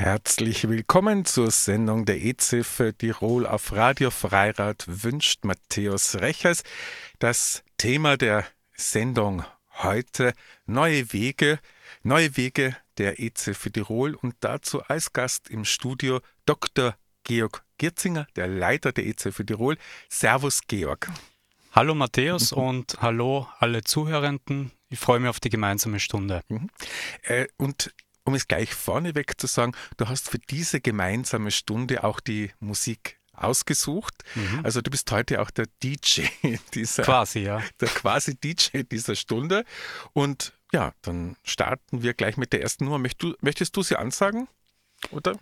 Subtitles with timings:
[0.00, 6.62] Herzlich willkommen zur Sendung der EZ für Tirol auf Radio Freirad wünscht Matthäus Rechers.
[7.18, 9.44] Das Thema der Sendung
[9.82, 10.34] heute
[10.66, 11.58] neue Wege,
[12.04, 16.94] neue Wege der EZ für Tirol und dazu als Gast im Studio Dr.
[17.24, 19.78] Georg Girzinger, der Leiter der EZ für Tirol.
[20.08, 21.10] Servus Georg.
[21.72, 22.62] Hallo Matthäus mhm.
[22.62, 24.70] und hallo alle Zuhörenden.
[24.90, 26.42] Ich freue mich auf die gemeinsame Stunde.
[26.46, 26.70] Mhm.
[27.22, 27.92] Äh, und
[28.28, 33.18] um es gleich vorneweg zu sagen, du hast für diese gemeinsame Stunde auch die Musik
[33.32, 34.22] ausgesucht.
[34.34, 34.60] Mhm.
[34.64, 36.26] Also du bist heute auch der DJ
[36.74, 37.62] dieser quasi, ja.
[37.80, 39.64] Der quasi DJ dieser Stunde.
[40.12, 42.98] Und ja, dann starten wir gleich mit der ersten Nummer.
[42.98, 44.46] Möchtest du, möchtest du sie ansagen?
[45.10, 45.38] Oder?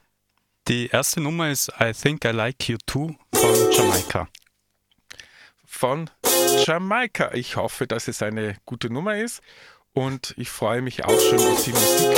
[0.69, 4.29] Die erste Nummer ist I Think I Like You Too von Jamaika.
[5.65, 6.09] Von
[6.65, 7.35] Jamaika.
[7.35, 9.43] Ich hoffe, dass es eine gute Nummer ist
[9.97, 12.17] und ich freue mich auch schon auf die Musik.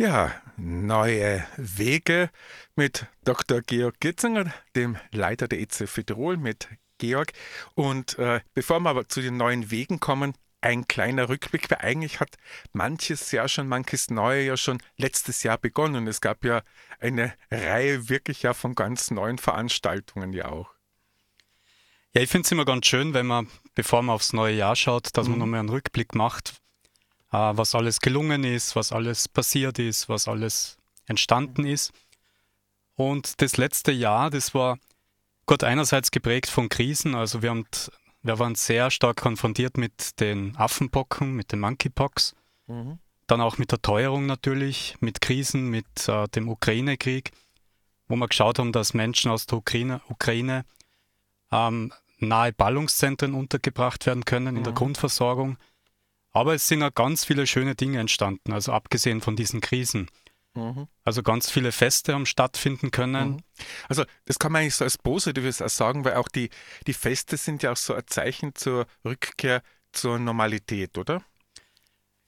[0.00, 2.30] Ja, neue Wege
[2.74, 3.60] mit Dr.
[3.60, 7.34] Georg Gitzinger, dem Leiter der für Tirol, mit Georg.
[7.74, 12.18] Und äh, bevor wir aber zu den neuen Wegen kommen, ein kleiner Rückblick, weil eigentlich
[12.18, 12.38] hat
[12.72, 16.06] manches Jahr schon, manches Neue ja schon letztes Jahr begonnen.
[16.06, 16.62] Es gab ja
[16.98, 20.70] eine Reihe wirklich ja von ganz neuen Veranstaltungen ja auch.
[22.14, 25.14] Ja, ich finde es immer ganz schön, wenn man, bevor man aufs neue Jahr schaut,
[25.18, 25.32] dass mhm.
[25.32, 26.54] man nochmal einen Rückblick macht,
[27.30, 31.92] was alles gelungen ist, was alles passiert ist, was alles entstanden ist.
[32.96, 34.78] Und das letzte Jahr, das war
[35.46, 37.66] Gott einerseits geprägt von Krisen, also wir, haben,
[38.22, 42.34] wir waren sehr stark konfrontiert mit den Affenpocken, mit den Monkeypox,
[42.66, 42.98] mhm.
[43.26, 47.32] dann auch mit der Teuerung natürlich, mit Krisen, mit äh, dem Ukraine-Krieg,
[48.06, 50.64] wo wir geschaut haben, dass Menschen aus der Ukraine, Ukraine
[51.50, 54.64] ähm, nahe Ballungszentren untergebracht werden können in mhm.
[54.64, 55.56] der Grundversorgung.
[56.32, 60.08] Aber es sind auch ganz viele schöne Dinge entstanden, also abgesehen von diesen Krisen.
[60.54, 60.88] Mhm.
[61.04, 63.30] Also ganz viele Feste haben stattfinden können.
[63.30, 63.42] Mhm.
[63.88, 66.50] Also das kann man eigentlich so als Positives auch sagen, weil auch die,
[66.86, 69.62] die Feste sind ja auch so ein Zeichen zur Rückkehr
[69.92, 71.22] zur Normalität, oder?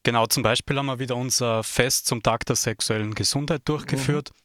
[0.05, 4.31] Genau, zum Beispiel haben wir wieder unser Fest zum Tag der sexuellen Gesundheit durchgeführt.
[4.31, 4.43] Mhm.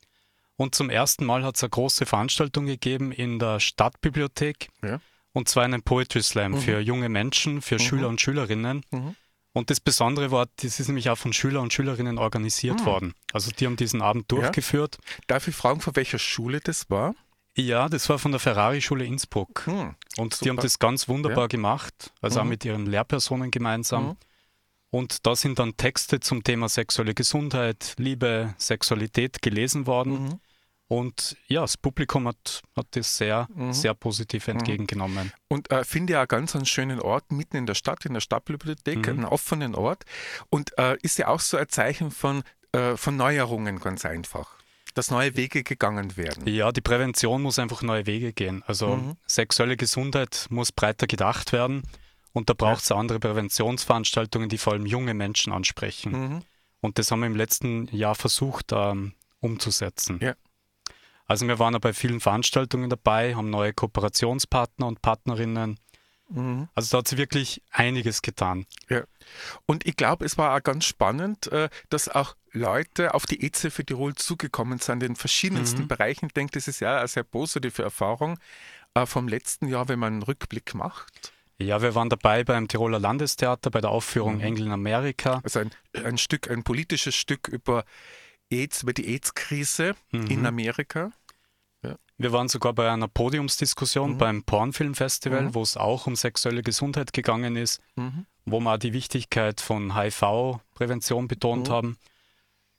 [0.57, 4.69] Und zum ersten Mal hat es eine große Veranstaltung gegeben in der Stadtbibliothek.
[4.83, 4.99] Ja.
[5.33, 6.61] Und zwar einen Poetry Slam mhm.
[6.61, 7.79] für junge Menschen, für mhm.
[7.79, 8.83] Schüler und Schülerinnen.
[9.53, 12.85] Und das Besondere war, das ist nämlich auch von Schülern und Schülerinnen organisiert mhm.
[12.85, 13.13] worden.
[13.33, 14.97] Also die haben diesen Abend durchgeführt.
[14.99, 15.15] Ja.
[15.27, 17.15] Darf ich fragen, von welcher Schule das war?
[17.55, 19.65] Ja, das war von der Ferrari-Schule Innsbruck.
[19.65, 20.43] Hm, und super.
[20.43, 21.47] die haben das ganz wunderbar ja.
[21.47, 22.45] gemacht, also mhm.
[22.45, 24.09] auch mit ihren Lehrpersonen gemeinsam.
[24.09, 24.17] Mhm.
[24.89, 30.23] Und da sind dann Texte zum Thema sexuelle Gesundheit, Liebe, Sexualität gelesen worden.
[30.23, 30.39] Mhm.
[30.87, 33.73] Und ja, das Publikum hat, hat das sehr, mhm.
[33.73, 34.53] sehr positiv mhm.
[34.53, 35.33] entgegengenommen.
[35.49, 38.99] Und äh, finde ja ganz einen schönen Ort mitten in der Stadt, in der Stadtbibliothek,
[38.99, 39.05] mhm.
[39.05, 40.03] einen offenen Ort.
[40.49, 44.55] Und äh, ist ja auch so ein Zeichen von, äh, von Neuerungen ganz einfach.
[44.93, 46.47] Dass neue Wege gegangen werden.
[46.47, 48.63] Ja, die Prävention muss einfach neue Wege gehen.
[48.65, 49.17] Also mhm.
[49.27, 51.83] sexuelle Gesundheit muss breiter gedacht werden.
[52.31, 52.95] Und da braucht es ja.
[52.95, 56.11] andere Präventionsveranstaltungen, die vor allem junge Menschen ansprechen.
[56.11, 56.41] Mhm.
[56.79, 60.19] Und das haben wir im letzten Jahr versucht ähm, umzusetzen.
[60.21, 60.35] Ja.
[61.27, 65.77] Also wir waren ja bei vielen Veranstaltungen dabei, haben neue Kooperationspartner und Partnerinnen.
[66.29, 66.67] Mhm.
[66.73, 68.65] Also da hat sie wirklich einiges getan.
[68.89, 69.03] Ja.
[69.65, 73.67] Und ich glaube, es war auch ganz spannend, äh, dass auch Leute auf die EZ
[73.73, 75.87] für Tirol zugekommen sind in verschiedensten mhm.
[75.87, 76.27] Bereichen.
[76.27, 78.39] Ich denke, das ist ja eine sehr positive Erfahrung
[78.93, 81.33] äh, vom letzten Jahr, wenn man einen Rückblick macht.
[81.59, 84.41] Ja, wir waren dabei beim Tiroler Landestheater bei der Aufführung mhm.
[84.41, 85.41] Engel in Amerika.
[85.43, 87.83] Also ein, ein Stück, ein politisches Stück über
[88.51, 90.27] AIDS, über die AIDS-Krise mhm.
[90.27, 91.11] in Amerika.
[91.83, 91.95] Ja.
[92.17, 94.17] Wir waren sogar bei einer Podiumsdiskussion mhm.
[94.17, 95.55] beim Pornfilmfestival, mhm.
[95.55, 98.25] wo es auch um sexuelle Gesundheit gegangen ist, mhm.
[98.45, 101.73] wo wir die Wichtigkeit von HIV-Prävention betont mhm.
[101.73, 101.97] haben.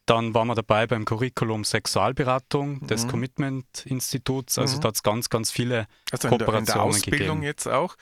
[0.09, 3.11] Dann waren wir dabei beim Curriculum Sexualberatung des mhm.
[3.11, 4.57] Commitment-Instituts.
[4.57, 4.81] Also mhm.
[4.81, 7.43] da hat es ganz, ganz viele also Kooperationen in der, in der Ausbildung gegeben.
[7.43, 7.95] jetzt auch.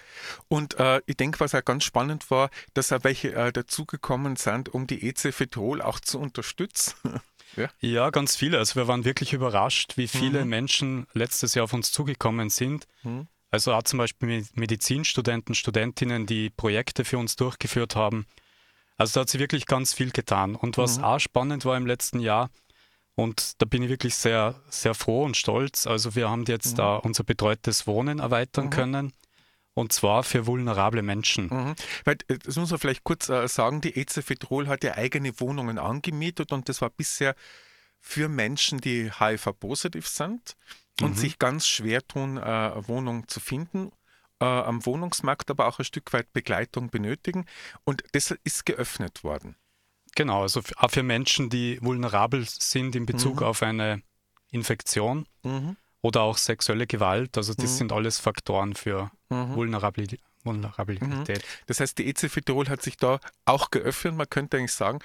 [0.47, 4.69] Und äh, ich denke, was auch ganz spannend war, dass auch welche äh, dazugekommen sind,
[4.69, 6.95] um die EC Tirol auch zu unterstützen.
[7.57, 7.71] Ja.
[7.81, 8.59] ja, ganz viele.
[8.59, 10.51] Also wir waren wirklich überrascht, wie viele mhm.
[10.51, 12.87] Menschen letztes Jahr auf uns zugekommen sind.
[13.03, 13.29] Mhm.
[13.51, 18.27] Also auch zum Beispiel Medizinstudenten, Studentinnen, die Projekte für uns durchgeführt haben.
[18.97, 20.57] Also da hat sie wirklich ganz viel getan.
[20.57, 21.05] Und was mhm.
[21.05, 22.51] auch spannend war im letzten Jahr,
[23.17, 25.87] und da bin ich wirklich sehr, sehr froh und stolz.
[25.87, 26.77] Also wir haben jetzt mhm.
[26.77, 28.71] da unser betreutes Wohnen erweitern mhm.
[28.71, 29.13] können.
[29.77, 31.49] Und zwar für vulnerable Menschen.
[31.49, 31.75] Mhm.
[32.05, 35.39] Weil, äh, das muss man vielleicht kurz äh, sagen, die EZ Petrol hat ja eigene
[35.39, 37.35] Wohnungen angemietet und das war bisher
[38.01, 40.57] für Menschen, die HIV-positiv sind
[41.03, 41.15] und mhm.
[41.17, 43.93] sich ganz schwer tun, äh, Wohnung zu finden,
[44.41, 47.45] äh, am Wohnungsmarkt aber auch ein Stück weit Begleitung benötigen.
[47.85, 49.57] Und das ist geöffnet worden.
[50.15, 53.47] Genau, also auch für Menschen, die vulnerabel sind in Bezug mhm.
[53.47, 54.01] auf eine
[54.51, 55.27] Infektion.
[55.43, 55.77] Mhm
[56.07, 57.37] oder auch sexuelle Gewalt.
[57.37, 57.77] Also das mhm.
[57.77, 59.57] sind alles Faktoren für mhm.
[59.57, 60.21] Vulnerabilität.
[60.45, 61.39] Vulnerabilität.
[61.39, 61.65] Mhm.
[61.67, 64.15] Das heißt, die EZF Tirol hat sich da auch geöffnet.
[64.15, 65.01] Man könnte eigentlich sagen,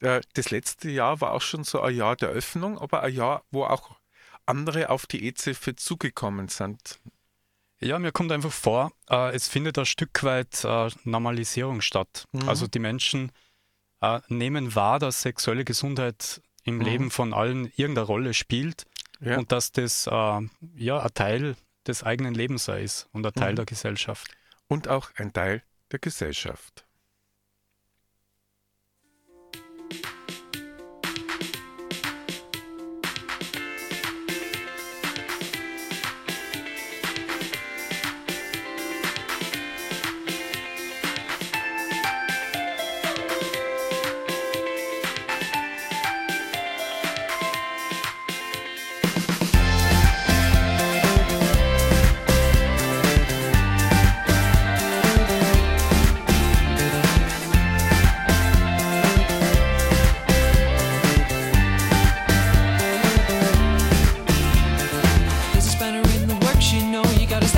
[0.00, 3.44] äh, das letzte Jahr war auch schon so ein Jahr der Öffnung, aber ein Jahr,
[3.52, 3.96] wo auch
[4.44, 6.98] andere auf die EZF zugekommen sind.
[7.78, 12.24] Ja, mir kommt einfach vor, äh, es findet ein Stück weit äh, Normalisierung statt.
[12.32, 12.48] Mhm.
[12.48, 13.32] Also die Menschen
[14.28, 16.80] nehmen wahr, dass sexuelle Gesundheit im mhm.
[16.80, 18.86] Leben von allen irgendeine Rolle spielt
[19.20, 19.38] ja.
[19.38, 20.40] und dass das äh,
[20.74, 21.56] ja ein Teil
[21.86, 23.56] des eigenen Lebens ist und ein Teil mhm.
[23.56, 24.30] der Gesellschaft.
[24.68, 26.84] Und auch ein Teil der Gesellschaft.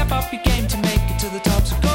[0.05, 1.63] step up your game to make it to the top.
[1.65, 1.92] So go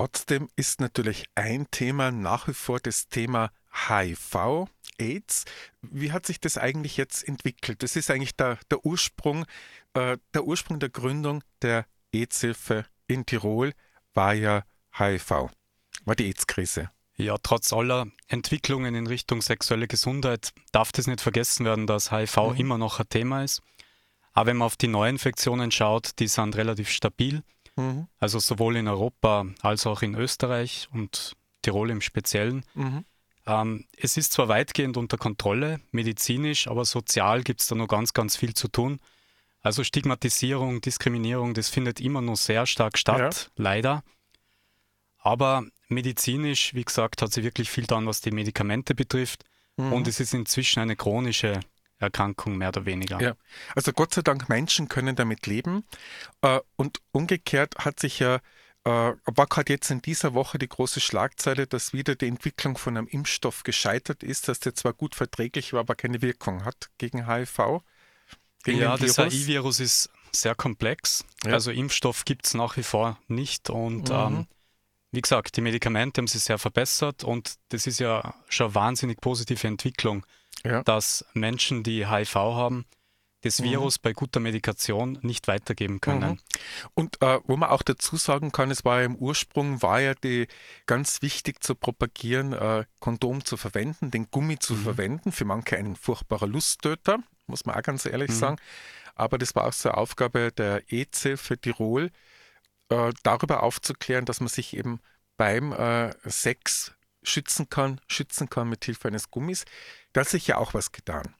[0.00, 3.50] Trotzdem ist natürlich ein Thema nach wie vor das Thema
[3.86, 4.66] HIV,
[4.96, 5.44] AIDS.
[5.82, 7.82] Wie hat sich das eigentlich jetzt entwickelt?
[7.82, 9.44] Das ist eigentlich der, der Ursprung,
[9.92, 13.74] äh, der Ursprung der Gründung der AIDS-Hilfe in Tirol
[14.14, 14.64] war ja
[14.96, 15.50] HIV,
[16.06, 16.90] war die AIDS-Krise.
[17.16, 22.52] Ja, trotz aller Entwicklungen in Richtung sexuelle Gesundheit darf das nicht vergessen werden, dass HIV
[22.52, 22.56] mhm.
[22.56, 23.60] immer noch ein Thema ist.
[24.32, 27.42] Aber wenn man auf die Neuinfektionen schaut, die sind relativ stabil.
[27.80, 28.08] Mhm.
[28.18, 32.64] Also sowohl in Europa als auch in Österreich und Tirol im Speziellen.
[32.74, 33.04] Mhm.
[33.46, 38.12] Ähm, es ist zwar weitgehend unter Kontrolle, medizinisch, aber sozial gibt es da noch ganz,
[38.12, 39.00] ganz viel zu tun.
[39.62, 43.62] Also Stigmatisierung, Diskriminierung, das findet immer noch sehr stark statt, ja.
[43.62, 44.02] leider.
[45.18, 49.44] Aber medizinisch, wie gesagt, hat sie wirklich viel getan, was die Medikamente betrifft.
[49.76, 49.92] Mhm.
[49.92, 51.60] Und es ist inzwischen eine chronische
[52.00, 53.20] Erkrankung, mehr oder weniger.
[53.20, 53.34] Ja,
[53.76, 55.84] also Gott sei Dank, Menschen können damit leben.
[56.42, 58.36] Äh, und umgekehrt hat sich ja,
[58.84, 62.96] äh, war gerade jetzt in dieser Woche die große Schlagzeile, dass wieder die Entwicklung von
[62.96, 67.26] einem Impfstoff gescheitert ist, dass der zwar gut verträglich war, aber keine Wirkung hat gegen
[67.26, 67.82] HIV.
[68.64, 71.24] Gegen ja, das HIV-Virus ist sehr komplex.
[71.44, 71.52] Ja.
[71.52, 73.70] Also Impfstoff gibt es nach wie vor nicht.
[73.70, 74.14] Und mhm.
[74.14, 74.46] ähm,
[75.12, 79.20] wie gesagt, die Medikamente haben sich sehr verbessert und das ist ja schon eine wahnsinnig
[79.20, 80.24] positive Entwicklung
[80.64, 80.82] ja.
[80.82, 82.84] dass Menschen, die HIV haben,
[83.42, 83.64] das mhm.
[83.64, 84.02] Virus mhm.
[84.02, 86.30] bei guter Medikation nicht weitergeben können.
[86.30, 86.38] Mhm.
[86.94, 90.14] Und äh, wo man auch dazu sagen kann, es war ja im Ursprung, war ja
[90.14, 90.46] die
[90.86, 94.82] ganz wichtig zu propagieren, äh, Kondom zu verwenden, den Gummi zu mhm.
[94.82, 98.34] verwenden, für manche ein furchtbarer Lusttöter, muss man auch ganz ehrlich mhm.
[98.34, 98.56] sagen.
[99.14, 102.10] Aber das war auch so eine Aufgabe der EZ für Tirol,
[102.90, 105.00] äh, darüber aufzuklären, dass man sich eben
[105.36, 109.64] beim äh, Sex schützen kann, schützen kann mit Hilfe eines Gummis.
[110.12, 111.34] Da hat sich ja auch was getan.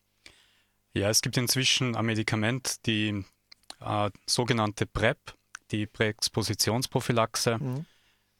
[0.92, 3.24] Ja, es gibt inzwischen ein Medikament, die
[3.80, 5.18] äh, sogenannte PrEP,
[5.70, 7.58] die Präexpositionsprophylaxe.
[7.58, 7.86] Mhm.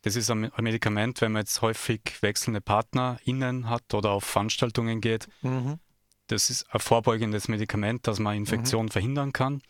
[0.02, 5.28] Das ist ein Medikament, wenn man jetzt häufig wechselnde PartnerInnen hat oder auf Veranstaltungen geht.
[5.42, 5.78] Mhm.
[6.26, 8.92] Das ist ein vorbeugendes Medikament, dass man Infektionen mhm.
[8.92, 9.62] verhindern kann.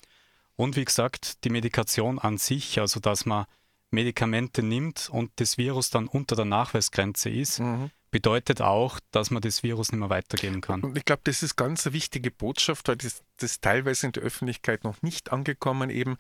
[0.56, 3.46] Und wie gesagt, die Medikation an sich, also dass man
[3.90, 7.90] Medikamente nimmt und das Virus dann unter der Nachweisgrenze ist, mhm.
[8.10, 10.82] bedeutet auch, dass man das Virus nicht mehr weitergeben kann.
[10.82, 14.22] Und ich glaube, das ist ganz eine wichtige Botschaft, weil das, das teilweise in der
[14.22, 16.16] Öffentlichkeit noch nicht angekommen, eben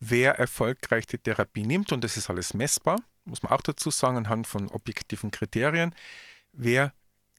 [0.00, 4.16] wer erfolgreich die Therapie nimmt, und das ist alles messbar, muss man auch dazu sagen,
[4.16, 5.94] anhand von objektiven Kriterien,
[6.52, 6.92] wer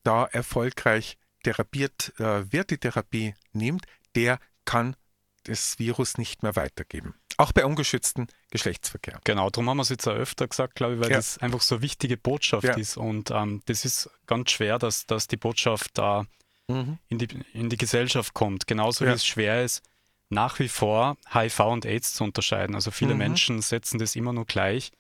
[0.04, 3.86] da erfolgreich therapiert äh, wird, die Therapie nimmt,
[4.16, 4.96] der kann
[5.44, 7.16] das Virus nicht mehr weitergeben.
[7.38, 9.20] Auch bei ungeschütztem Geschlechtsverkehr.
[9.24, 11.18] Genau, darum haben wir es jetzt auch öfter gesagt, glaube ich, weil ja.
[11.18, 12.76] das einfach so eine wichtige Botschaft ja.
[12.76, 12.98] ist.
[12.98, 16.26] Und ähm, das ist ganz schwer, dass, dass die Botschaft da
[16.68, 17.00] mhm.
[17.10, 18.68] in, die, in die Gesellschaft kommt.
[18.68, 19.12] Genauso ja.
[19.12, 19.84] wie es schwer ist,
[20.30, 22.76] nach wie vor HIV und AIDS zu unterscheiden.
[22.76, 23.20] Also viele mhm.
[23.20, 24.92] Menschen setzen das immer nur gleich.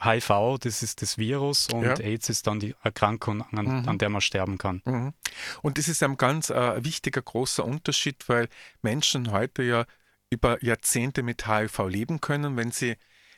[0.00, 1.94] HIV, das ist das Virus und ja.
[2.00, 3.88] AIDS ist dann die Erkrankung, an, mhm.
[3.88, 4.82] an der man sterben kann.
[4.84, 5.12] Mhm.
[5.62, 8.48] Und das ist ein ganz äh, wichtiger, großer Unterschied, weil
[8.82, 9.86] Menschen heute ja
[10.36, 12.96] über Jahrzehnte mit HIV leben können, wenn sie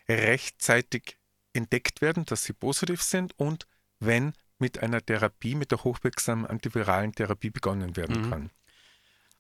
[0.09, 1.17] rechtzeitig
[1.53, 3.67] entdeckt werden, dass sie positiv sind und
[4.01, 8.31] wenn mit einer Therapie, mit der hochwirksamen antiviralen Therapie begonnen werden mhm.
[8.31, 8.51] kann.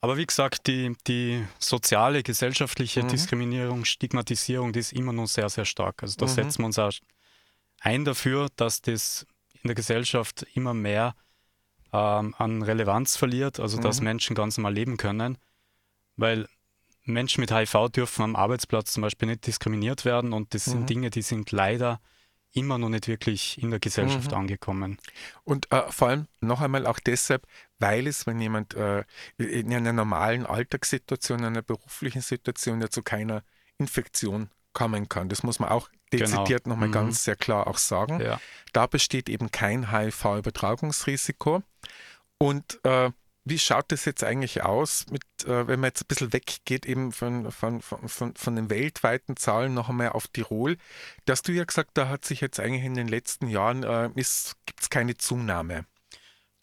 [0.00, 3.09] Aber wie gesagt, die, die soziale, gesellschaftliche mhm.
[3.09, 6.03] Diskriminierung, Stigmatisierung, die ist immer noch sehr, sehr stark.
[6.03, 6.31] Also da mhm.
[6.31, 6.93] setzen wir uns auch
[7.81, 11.17] ein dafür, dass das in der Gesellschaft immer mehr
[11.93, 14.05] ähm, an Relevanz verliert, also dass mhm.
[14.05, 15.37] Menschen ganz normal leben können.
[16.17, 16.47] Weil
[17.12, 20.87] Menschen mit HIV dürfen am Arbeitsplatz zum Beispiel nicht diskriminiert werden und das sind mhm.
[20.87, 22.00] Dinge, die sind leider
[22.53, 24.37] immer noch nicht wirklich in der Gesellschaft mhm.
[24.37, 24.99] angekommen.
[25.45, 27.47] Und äh, vor allem noch einmal auch deshalb,
[27.79, 29.05] weil es, wenn jemand äh,
[29.37, 33.43] in einer normalen Alltagssituation, in einer beruflichen Situation ja zu keiner
[33.79, 35.29] Infektion kommen kann.
[35.29, 36.75] Das muss man auch dezidiert genau.
[36.75, 36.93] nochmal mhm.
[36.93, 38.21] ganz sehr klar auch sagen.
[38.21, 38.41] Ja.
[38.73, 41.62] Da besteht eben kein HIV-Übertragungsrisiko.
[42.38, 43.11] Und äh,
[43.49, 47.12] wie schaut das jetzt eigentlich aus, mit, äh, wenn man jetzt ein bisschen weggeht eben
[47.12, 50.76] von, von, von, von den weltweiten Zahlen noch einmal auf Tirol?
[51.25, 54.11] Da hast du ja gesagt, da hat sich jetzt eigentlich in den letzten Jahren, äh,
[54.14, 55.87] gibt es keine Zunahme.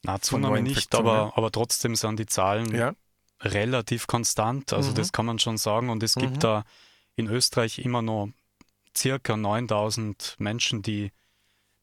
[0.03, 2.93] Na, Zunahme nicht, aber, aber trotzdem sind die Zahlen ja.
[3.41, 4.71] relativ konstant.
[4.73, 4.95] Also mhm.
[4.95, 5.89] das kann man schon sagen.
[5.89, 6.39] Und es gibt mhm.
[6.39, 6.65] da
[7.15, 8.29] in Österreich immer noch
[8.95, 11.11] circa 9000 Menschen, die,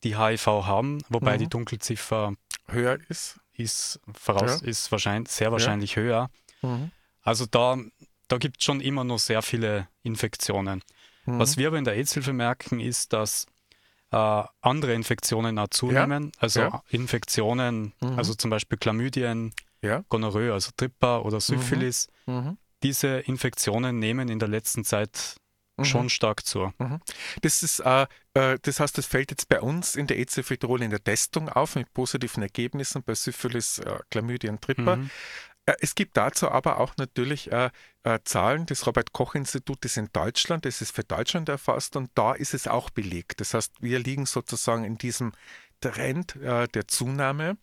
[0.04, 1.40] die HIV haben, wobei mhm.
[1.40, 2.34] die Dunkelziffer
[2.68, 4.68] höher ist ist, voraus, ja.
[4.68, 6.02] ist wahrscheinlich, sehr wahrscheinlich ja.
[6.02, 6.30] höher.
[6.62, 6.90] Mhm.
[7.22, 7.78] Also da,
[8.28, 10.82] da gibt es schon immer noch sehr viele Infektionen.
[11.26, 11.38] Mhm.
[11.38, 13.46] Was wir aber in der AIDS-Hilfe merken, ist, dass
[14.10, 16.32] äh, andere Infektionen auch zunehmen.
[16.38, 16.82] Also ja.
[16.90, 18.18] Infektionen, mhm.
[18.18, 19.52] also zum Beispiel Chlamydien.
[20.08, 22.08] Gonorrhoe, also Tripper oder Syphilis.
[22.26, 22.34] Mhm.
[22.34, 22.58] mhm.
[22.82, 25.36] Diese Infektionen nehmen in der letzten Zeit
[25.76, 25.84] mhm.
[25.84, 26.72] schon stark zu.
[26.78, 27.00] Mhm.
[27.42, 30.82] Das ist, äh, äh, das heißt, das fällt jetzt bei uns in der EZF Tirol
[30.82, 34.96] in der Testung auf mit positiven Ergebnissen bei Syphilis, äh, Chlamydien, Tripper.
[34.96, 35.10] Mhm.
[35.66, 37.70] Äh, es gibt dazu aber auch natürlich äh,
[38.04, 40.64] äh, Zahlen des Robert-Koch-Institutes in Deutschland.
[40.64, 43.40] Das ist für Deutschland erfasst und da ist es auch belegt.
[43.40, 45.32] Das heißt, wir liegen sozusagen in diesem
[45.80, 47.56] Trend äh, der Zunahme.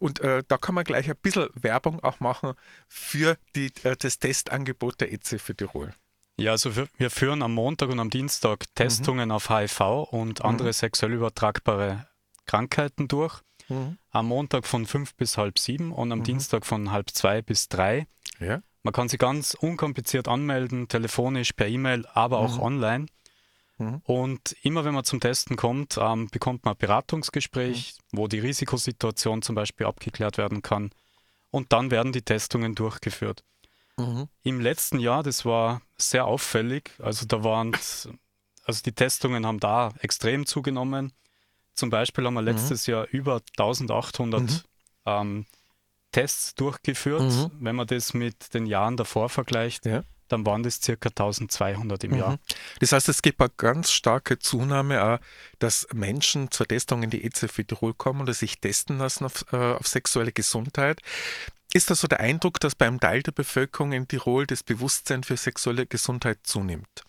[0.00, 2.54] Und äh, da kann man gleich ein bisschen Werbung auch machen
[2.88, 5.92] für die, das Testangebot der EC für Tirol.
[6.36, 8.64] Ja, also wir, wir, führen am Montag und am Dienstag.
[8.74, 9.34] Testungen mhm.
[9.34, 10.72] auf HIV und andere mhm.
[10.72, 12.06] sexuell übertragbare
[12.46, 13.40] Krankheiten durch.
[13.68, 13.98] Mhm.
[14.10, 16.24] Am Montag von fünf bis halb sieben und am mhm.
[16.24, 18.06] Dienstag von halb zwei bis drei.
[18.40, 18.62] Ja.
[18.82, 22.62] Man kann sich ganz unkompliziert anmelden, telefonisch, per E-Mail, aber auch mhm.
[22.62, 23.06] online.
[23.78, 24.02] Mhm.
[24.04, 29.42] Und immer wenn man zum Testen kommt, ähm, bekommt man ein Beratungsgespräch, wo die Risikosituation
[29.42, 30.90] zum Beispiel abgeklärt werden kann.
[31.50, 33.44] Und dann werden die Testungen durchgeführt.
[33.96, 34.28] Mhm.
[34.42, 37.72] Im letzten Jahr, das war sehr auffällig, also da waren,
[38.64, 41.12] also die Testungen haben da extrem zugenommen.
[41.74, 42.48] Zum Beispiel haben wir mhm.
[42.48, 44.60] letztes Jahr über 1800 mhm.
[45.06, 45.46] ähm,
[46.12, 47.22] Tests durchgeführt.
[47.22, 47.50] Mhm.
[47.60, 52.12] Wenn man das mit den Jahren davor vergleicht, ja dann waren das circa 1200 im
[52.12, 52.16] mhm.
[52.16, 52.38] Jahr.
[52.80, 55.18] Das heißt, es gibt eine ganz starke Zunahme, auch,
[55.58, 59.74] dass Menschen zur Testung in die EZF Tirol kommen oder sich testen lassen auf, äh,
[59.74, 61.00] auf sexuelle Gesundheit.
[61.72, 65.36] Ist das so der Eindruck, dass beim Teil der Bevölkerung in Tirol das Bewusstsein für
[65.36, 67.04] sexuelle Gesundheit zunimmt?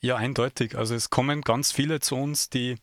[0.00, 0.76] Ja, eindeutig.
[0.76, 2.76] Also es kommen ganz viele zu uns, die,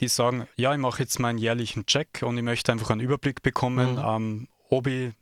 [0.00, 3.42] die sagen, ja, ich mache jetzt meinen jährlichen Check und ich möchte einfach einen Überblick
[3.42, 4.02] bekommen, mhm.
[4.04, 5.12] ähm, ob ich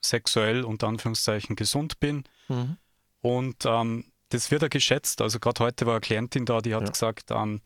[0.00, 2.24] sexuell unter Anführungszeichen gesund bin.
[2.48, 2.76] Mhm.
[3.24, 5.22] Und ähm, das wird ja geschätzt.
[5.22, 6.90] Also gerade heute war eine Klientin da, die hat ja.
[6.90, 7.62] gesagt, ähm,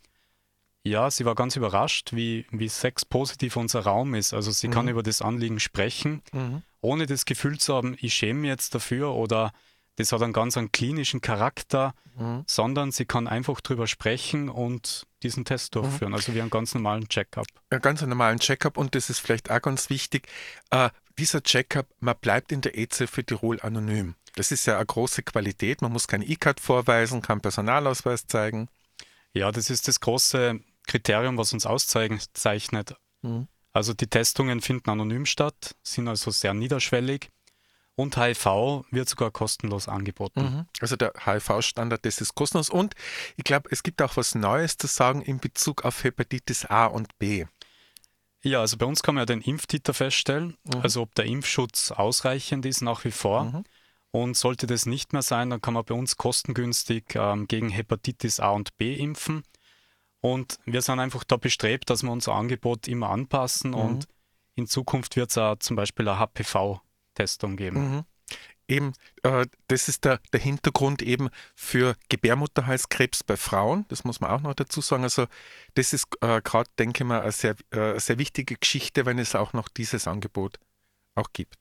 [0.84, 4.32] ja, sie war ganz überrascht, wie, wie sexpositiv unser Raum ist.
[4.34, 4.72] Also sie mhm.
[4.72, 6.62] kann über das Anliegen sprechen, mhm.
[6.80, 9.52] ohne das Gefühl zu haben, ich schäme mich jetzt dafür oder
[9.96, 12.44] das hat einen ganz einen klinischen Charakter, mhm.
[12.46, 15.80] sondern sie kann einfach drüber sprechen und diesen Test mhm.
[15.80, 16.14] durchführen.
[16.14, 17.46] Also wie einen ganz normalen Checkup.
[17.70, 20.28] Einen ganz normalen Checkup und das ist vielleicht auch ganz wichtig.
[20.70, 24.14] Äh, dieser Checkup, man bleibt in der EZ für Tirol anonym.
[24.38, 25.82] Das ist ja eine große Qualität.
[25.82, 28.68] Man muss kein E-Card vorweisen, keinen Personalausweis zeigen.
[29.32, 32.94] Ja, das ist das große Kriterium, was uns auszeichnet.
[33.22, 33.48] Mhm.
[33.72, 37.30] Also die Testungen finden anonym statt, sind also sehr niederschwellig
[37.96, 40.40] und HIV wird sogar kostenlos angeboten.
[40.40, 40.66] Mhm.
[40.80, 42.70] Also der HIV-Standard, das ist kostenlos.
[42.70, 42.94] Und
[43.36, 47.18] ich glaube, es gibt auch was Neues zu sagen in Bezug auf Hepatitis A und
[47.18, 47.46] B.
[48.42, 50.80] Ja, also bei uns kann man ja den Impftiter feststellen, mhm.
[50.80, 53.44] also ob der Impfschutz ausreichend ist nach wie vor.
[53.44, 53.64] Mhm.
[54.10, 58.40] Und sollte das nicht mehr sein, dann kann man bei uns kostengünstig ähm, gegen Hepatitis
[58.40, 59.42] A und B impfen.
[60.20, 63.76] Und wir sind einfach da bestrebt, dass wir unser Angebot immer anpassen mhm.
[63.76, 64.08] und
[64.54, 67.96] in Zukunft wird es auch zum Beispiel eine HPV-Testung geben.
[67.96, 68.04] Mhm.
[68.66, 68.92] Eben,
[69.22, 73.86] äh, das ist der, der Hintergrund eben für Gebärmutterhalskrebs bei Frauen.
[73.88, 75.04] Das muss man auch noch dazu sagen.
[75.04, 75.26] Also,
[75.74, 79.34] das ist äh, gerade, denke ich mal, eine sehr, äh, sehr wichtige Geschichte, wenn es
[79.34, 80.58] auch noch dieses Angebot
[81.14, 81.56] auch gibt.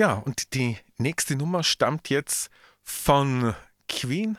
[0.00, 2.48] Ja, und die nächste Nummer stammt jetzt
[2.82, 3.54] von
[3.86, 4.38] Queen.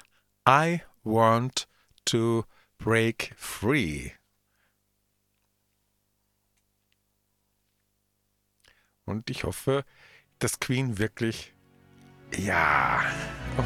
[0.50, 1.68] I want
[2.06, 2.46] to
[2.80, 4.10] break free.
[9.06, 9.86] Und ich hoffe,
[10.40, 11.54] dass Queen wirklich.
[12.36, 13.04] Ja.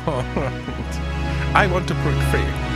[1.56, 2.75] I want to break free.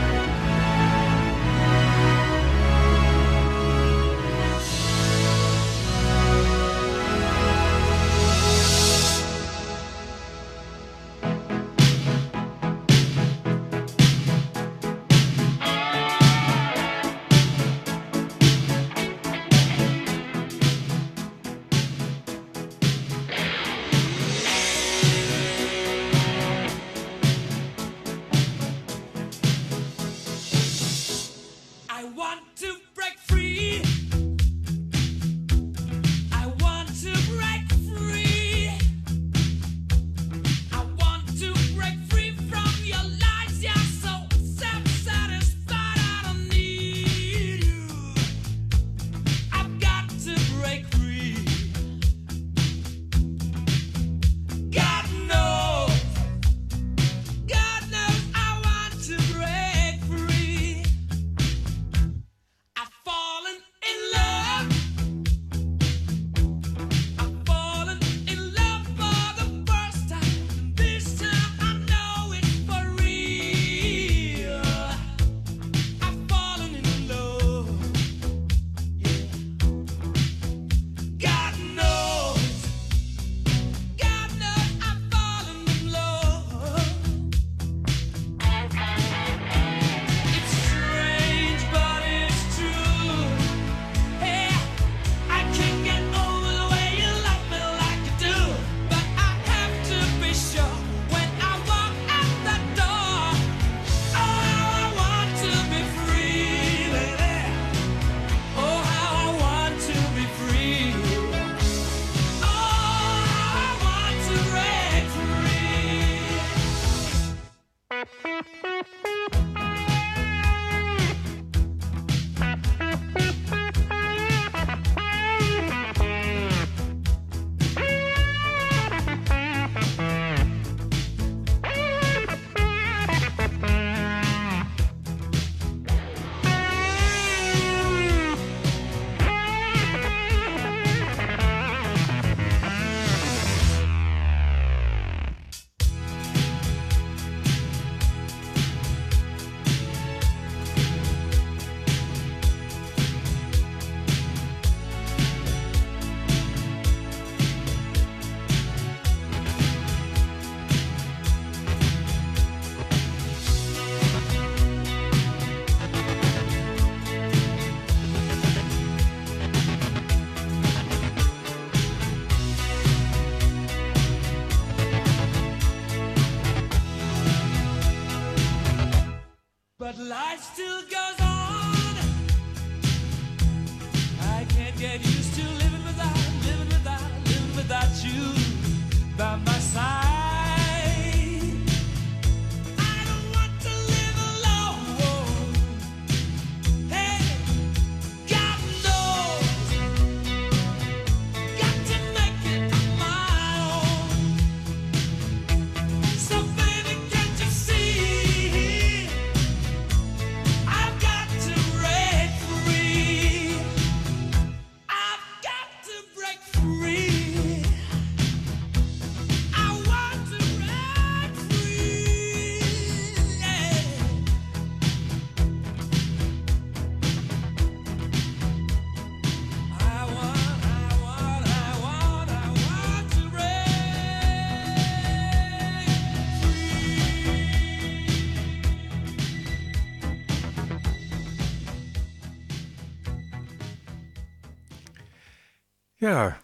[246.00, 246.38] Ja,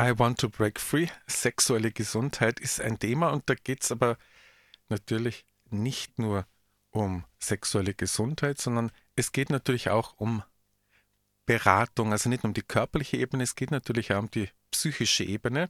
[0.00, 1.08] I want to break free.
[1.26, 4.16] Sexuelle Gesundheit ist ein Thema und da geht es aber
[4.88, 6.46] natürlich nicht nur
[6.92, 10.42] um sexuelle Gesundheit, sondern es geht natürlich auch um
[11.44, 15.24] Beratung, also nicht nur um die körperliche Ebene, es geht natürlich auch um die psychische
[15.24, 15.68] Ebene.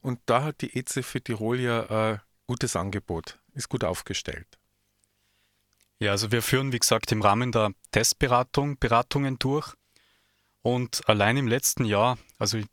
[0.00, 4.58] Und da hat die EZ für Tirol ja ein gutes Angebot, ist gut aufgestellt.
[5.98, 9.74] Ja, also wir führen, wie gesagt, im Rahmen der Testberatung Beratungen durch.
[10.62, 12.66] Und allein im letzten Jahr, also ich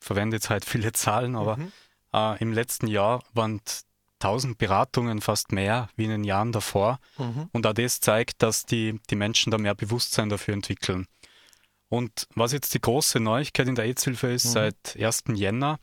[0.00, 1.72] verwende jetzt halt viele Zahlen, aber mhm.
[2.12, 3.60] äh, im letzten Jahr waren
[4.20, 6.98] 1000 Beratungen fast mehr wie in den Jahren davor.
[7.18, 7.48] Mhm.
[7.52, 11.06] Und auch das zeigt, dass die, die Menschen da mehr Bewusstsein dafür entwickeln.
[11.88, 14.50] Und was jetzt die große Neuigkeit in der AIDS-Hilfe ist, mhm.
[14.50, 15.24] seit 1.
[15.34, 15.78] Jänner,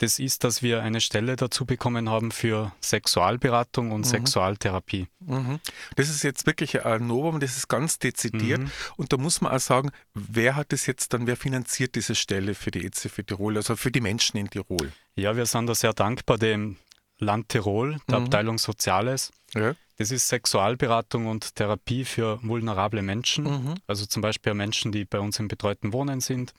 [0.00, 4.04] das ist, dass wir eine Stelle dazu bekommen haben für Sexualberatung und mhm.
[4.04, 5.08] Sexualtherapie.
[5.20, 5.60] Mhm.
[5.96, 8.60] Das ist jetzt wirklich ein Novum, das ist ganz dezidiert.
[8.60, 8.70] Mhm.
[8.96, 12.54] Und da muss man auch sagen, wer hat das jetzt dann, wer finanziert diese Stelle
[12.54, 14.90] für die EZF Tirol, also für die Menschen in Tirol?
[15.16, 16.76] Ja, wir sind da sehr dankbar dem
[17.18, 18.24] Land Tirol, der mhm.
[18.24, 19.32] Abteilung Soziales.
[19.54, 19.74] Ja.
[19.98, 23.74] Das ist Sexualberatung und Therapie für vulnerable Menschen, mhm.
[23.86, 26.54] also zum Beispiel Menschen, die bei uns im betreuten Wohnen sind.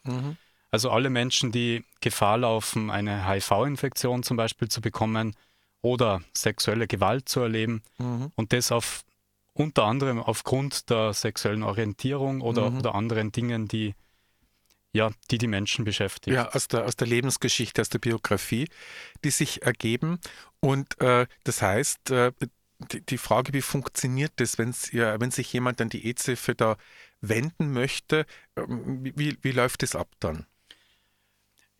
[0.72, 5.36] Also alle Menschen, die Gefahr laufen, eine HIV-Infektion zum Beispiel zu bekommen
[5.82, 8.32] oder sexuelle Gewalt zu erleben mhm.
[8.36, 9.04] und das auf
[9.54, 12.80] unter anderem aufgrund der sexuellen Orientierung oder, mhm.
[12.80, 13.96] oder anderen Dingen, die
[14.94, 16.36] ja, die die Menschen beschäftigen.
[16.36, 18.68] Ja, aus der, aus der Lebensgeschichte, aus der Biografie,
[19.24, 20.20] die sich ergeben.
[20.60, 22.34] Und äh, das heißt, äh,
[22.92, 26.76] die, die, Frage, wie funktioniert das, wenn's, ja, wenn sich jemand an die EZF da
[27.22, 28.26] wenden möchte,
[28.58, 30.46] ähm, wie, wie läuft das ab dann?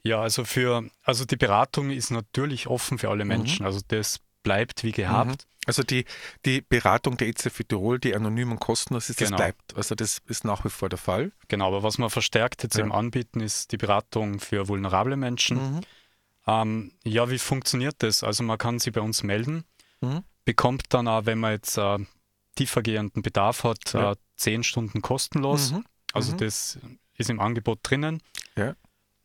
[0.04, 3.30] Ja, also für, also die Beratung ist natürlich offen für alle mhm.
[3.30, 3.64] Menschen.
[3.64, 3.68] Mhm.
[3.68, 5.30] Also das bleibt wie gehabt.
[5.30, 5.52] Mhm.
[5.68, 6.06] Also die,
[6.46, 9.32] die Beratung der EZF Tirol, die anonym und kostenlos ist, genau.
[9.32, 9.78] das bleibt.
[9.78, 11.32] Also das ist nach wie vor der Fall.
[11.50, 12.84] Genau, aber was wir verstärkt jetzt ja.
[12.84, 15.76] eben anbieten, ist die Beratung für vulnerable Menschen.
[15.76, 15.82] Mhm.
[16.48, 18.24] Ähm, ja, wie funktioniert das?
[18.24, 19.64] Also man kann sie bei uns melden,
[20.02, 20.24] mhm.
[20.46, 22.00] bekommt dann auch, wenn man jetzt äh,
[22.56, 24.14] tiefergehenden Bedarf hat, ja.
[24.14, 25.74] äh, zehn Stunden kostenlos.
[25.74, 25.86] Mhm.
[26.14, 26.38] Also mhm.
[26.38, 26.80] das
[27.18, 28.24] ist im Angebot drinnen.
[28.58, 28.76] Ja.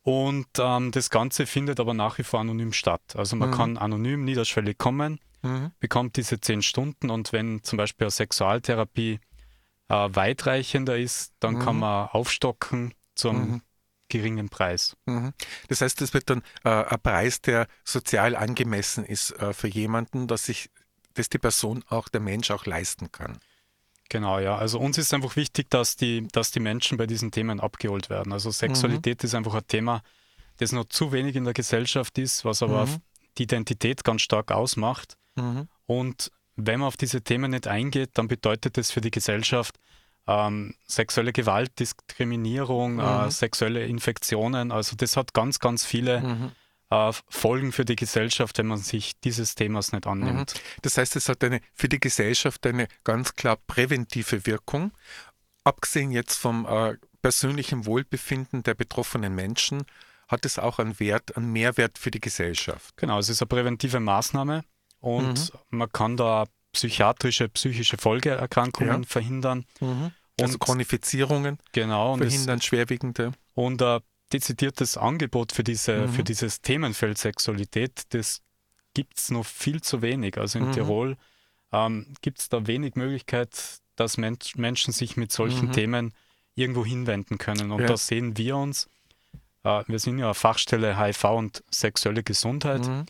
[0.07, 3.01] Und ähm, das Ganze findet aber nach wie vor anonym statt.
[3.17, 3.53] Also man mhm.
[3.53, 5.71] kann anonym niederschwellig kommen, mhm.
[5.81, 9.19] bekommt diese zehn Stunden und wenn zum Beispiel eine Sexualtherapie
[9.89, 11.59] äh, weitreichender ist, dann mhm.
[11.59, 13.61] kann man aufstocken zu einem mhm.
[14.07, 14.95] geringen Preis.
[15.07, 15.33] Mhm.
[15.67, 20.27] Das heißt, es wird dann äh, ein Preis, der sozial angemessen ist äh, für jemanden,
[20.27, 20.69] dass sich
[21.15, 23.39] dass die Person auch, der Mensch auch leisten kann.
[24.09, 24.57] Genau, ja.
[24.57, 28.31] Also uns ist einfach wichtig, dass die, dass die Menschen bei diesen Themen abgeholt werden.
[28.31, 29.25] Also Sexualität mhm.
[29.25, 30.01] ist einfach ein Thema,
[30.57, 32.97] das noch zu wenig in der Gesellschaft ist, was aber mhm.
[33.37, 35.15] die Identität ganz stark ausmacht.
[35.35, 35.67] Mhm.
[35.85, 39.75] Und wenn man auf diese Themen nicht eingeht, dann bedeutet das für die Gesellschaft
[40.25, 43.31] ähm, sexuelle Gewalt, Diskriminierung, äh, mhm.
[43.31, 44.71] sexuelle Infektionen.
[44.71, 46.51] Also das hat ganz, ganz viele mhm
[46.89, 50.53] äh, Folgen für die Gesellschaft, wenn man sich dieses Themas nicht annimmt.
[50.53, 50.59] Mhm.
[50.81, 54.91] Das heißt, es hat eine, für die Gesellschaft eine ganz klar präventive Wirkung.
[55.63, 59.83] Abgesehen jetzt vom äh, persönlichen Wohlbefinden der betroffenen Menschen,
[60.27, 62.95] hat es auch einen Wert, einen Mehrwert für die Gesellschaft.
[62.97, 64.63] Genau, es ist eine präventive Maßnahme
[64.99, 65.59] und mhm.
[65.69, 69.07] man kann da psychiatrische, psychische Folgeerkrankungen ja.
[69.07, 69.65] verhindern.
[69.79, 70.11] Mhm.
[70.39, 73.31] Also Chronifizierungen genau, verhindern, schwerwiegende.
[73.55, 73.99] Und äh,
[74.33, 76.09] dezidiertes Angebot für, diese, mhm.
[76.09, 78.41] für dieses Themenfeld Sexualität, das
[78.93, 80.37] gibt es noch viel zu wenig.
[80.37, 80.71] Also in mhm.
[80.73, 81.17] Tirol
[81.71, 83.49] ähm, gibt es da wenig Möglichkeit,
[83.95, 85.71] dass Mensch, Menschen sich mit solchen mhm.
[85.71, 86.13] Themen
[86.55, 87.71] irgendwo hinwenden können.
[87.71, 87.87] Und ja.
[87.87, 88.89] da sehen wir uns,
[89.63, 92.87] äh, wir sind ja Fachstelle HIV und sexuelle Gesundheit.
[92.87, 93.05] Mhm.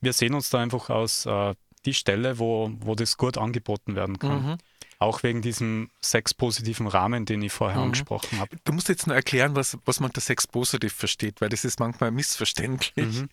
[0.00, 4.18] Wir sehen uns da einfach aus äh, die Stelle, wo, wo das gut angeboten werden
[4.18, 4.58] kann.
[5.04, 7.84] Auch wegen diesem sexpositiven Rahmen, den ich vorher mhm.
[7.84, 8.56] angesprochen habe.
[8.64, 12.10] Du musst jetzt nur erklären, was, was man unter sexpositiv versteht, weil das ist manchmal
[12.10, 13.20] missverständlich.
[13.20, 13.28] Mhm.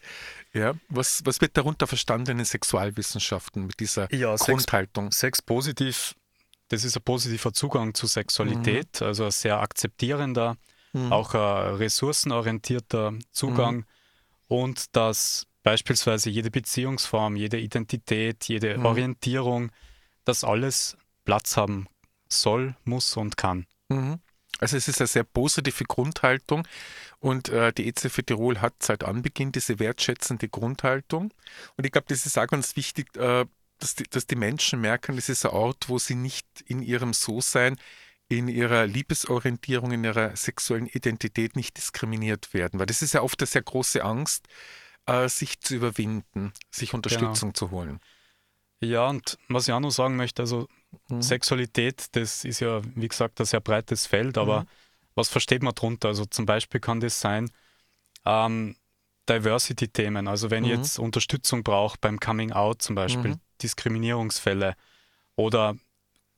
[0.53, 5.13] Ja, was, was wird darunter verstanden in den Sexualwissenschaften mit dieser ja, Grundhaltung?
[5.13, 6.13] Sexpositiv,
[6.67, 9.07] das ist ein positiver Zugang zu Sexualität, mhm.
[9.07, 10.57] also ein sehr akzeptierender,
[10.91, 11.13] mhm.
[11.13, 13.85] auch ein ressourcenorientierter Zugang mhm.
[14.49, 18.85] und dass beispielsweise jede Beziehungsform, jede Identität, jede mhm.
[18.85, 19.71] Orientierung,
[20.25, 20.97] das alles
[21.31, 21.87] Platz haben
[22.27, 23.65] soll, muss und kann.
[23.87, 24.19] Mhm.
[24.59, 26.67] Also es ist eine sehr positive Grundhaltung
[27.19, 31.33] und äh, die EZF Tirol hat seit Anbeginn diese wertschätzende Grundhaltung.
[31.77, 33.45] Und ich glaube, das ist auch ganz wichtig, äh,
[33.79, 37.13] dass, die, dass die Menschen merken, das ist ein Ort, wo sie nicht in ihrem
[37.13, 37.77] So-Sein,
[38.27, 42.77] in ihrer Liebesorientierung, in ihrer sexuellen Identität nicht diskriminiert werden.
[42.77, 44.49] Weil das ist ja oft eine sehr große Angst,
[45.05, 47.53] äh, sich zu überwinden, sich Unterstützung genau.
[47.53, 48.01] zu holen.
[48.81, 50.67] Ja, und was ich auch noch sagen möchte, also
[51.09, 51.21] mhm.
[51.21, 54.67] Sexualität, das ist ja, wie gesagt, ein sehr breites Feld, aber mhm.
[55.15, 56.09] was versteht man darunter?
[56.09, 57.49] Also zum Beispiel kann das sein,
[58.25, 58.75] ähm,
[59.29, 60.27] Diversity-Themen.
[60.27, 60.69] Also wenn mhm.
[60.71, 63.39] ich jetzt Unterstützung brauche beim Coming Out zum Beispiel, mhm.
[63.61, 64.75] Diskriminierungsfälle
[65.35, 65.75] oder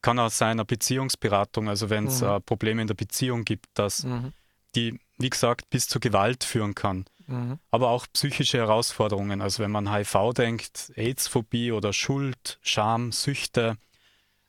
[0.02, 2.28] kann auch sein eine Beziehungsberatung, also wenn es mhm.
[2.28, 4.34] äh, Probleme in der Beziehung gibt, dass mhm.
[4.76, 7.06] die, wie gesagt, bis zur Gewalt führen kann.
[7.28, 7.60] Mhm.
[7.72, 13.78] Aber auch psychische Herausforderungen, also wenn man HIV denkt, AIDS-Phobie oder Schuld, Scham, Süchte.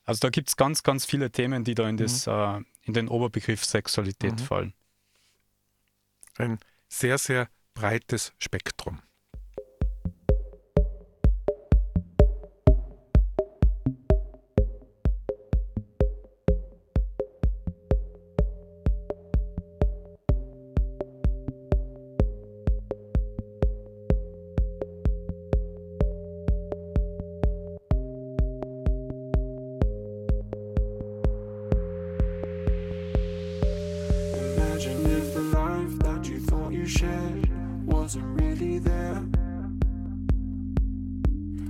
[0.04, 2.32] Also da gibt es ganz, ganz viele Themen, die da in, das, mhm.
[2.32, 4.44] äh, in den Oberbegriff Sexualität mhm.
[4.44, 4.74] fallen.
[6.37, 6.58] Ein
[6.88, 9.00] sehr, sehr breites Spektrum.
[37.04, 39.22] shared wasn't really there.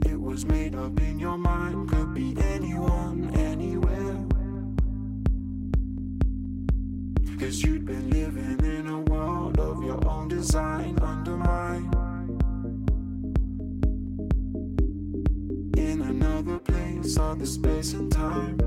[0.07, 4.17] It was made up in your mind, could be anyone, anywhere.
[7.39, 11.95] Cause you'd been living in a world of your own design, undermined.
[15.77, 18.64] In another place, other space and time.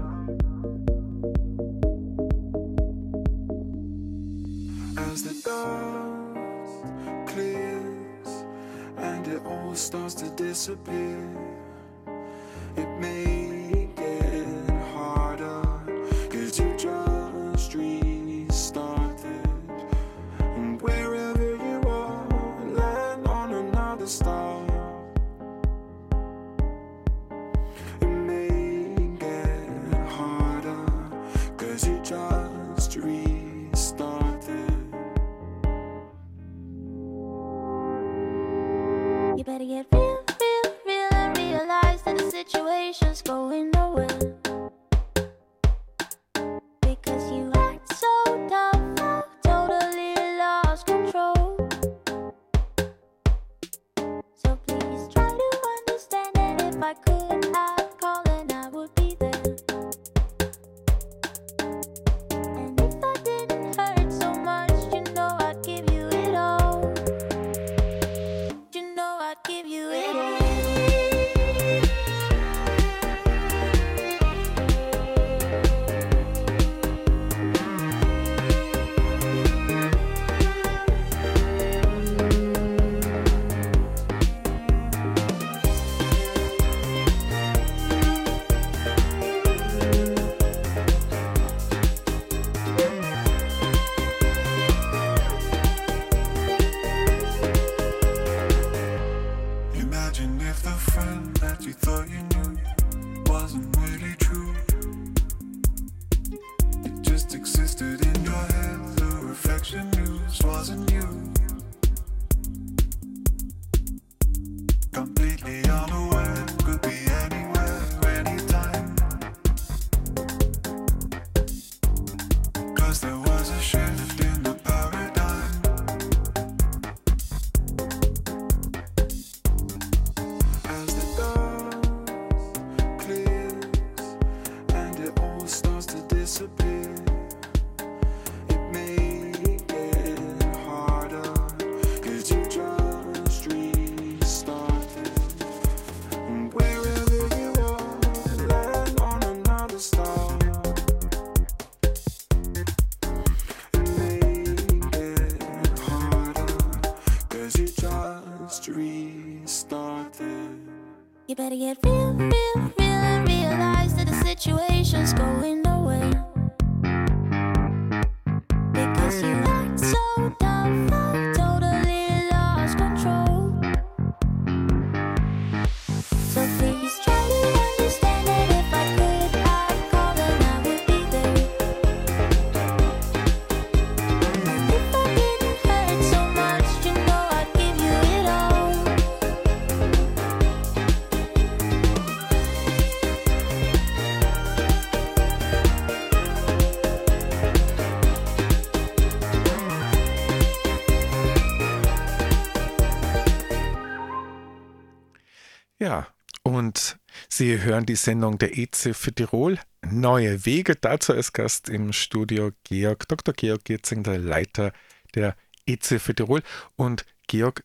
[207.37, 209.59] Sie hören die Sendung der EZ für Tirol.
[209.85, 210.75] Neue Wege.
[210.75, 213.31] Dazu als Gast im Studio Georg, Dr.
[213.31, 214.73] Georg Gietzing, der Leiter
[215.13, 215.35] der
[215.67, 216.41] EZ Tirol.
[216.77, 217.63] Und Georg,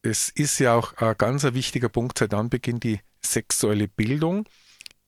[0.00, 4.48] es ist ja auch ein ganz wichtiger Punkt seit Anbeginn die sexuelle Bildung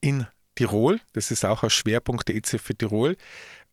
[0.02, 1.00] in Tirol.
[1.14, 3.16] Das ist auch ein Schwerpunkt der EZ Tirol.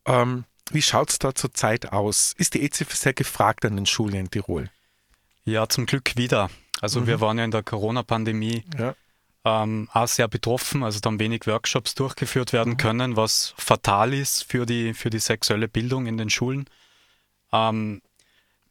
[0.06, 2.32] Ähm, wie schaut es da zurzeit aus?
[2.38, 4.70] Ist die EZ sehr gefragt an den Schulen in Tirol?
[5.44, 6.48] Ja, zum Glück wieder.
[6.80, 7.08] Also mhm.
[7.08, 8.96] wir waren ja in der Corona-Pandemie ja.
[9.44, 10.82] Ähm, auch sehr betroffen.
[10.82, 12.78] Also dann wenig Workshops durchgeführt werden mhm.
[12.78, 16.66] können, was fatal ist für die, für die sexuelle Bildung in den Schulen.
[17.52, 18.00] Ähm,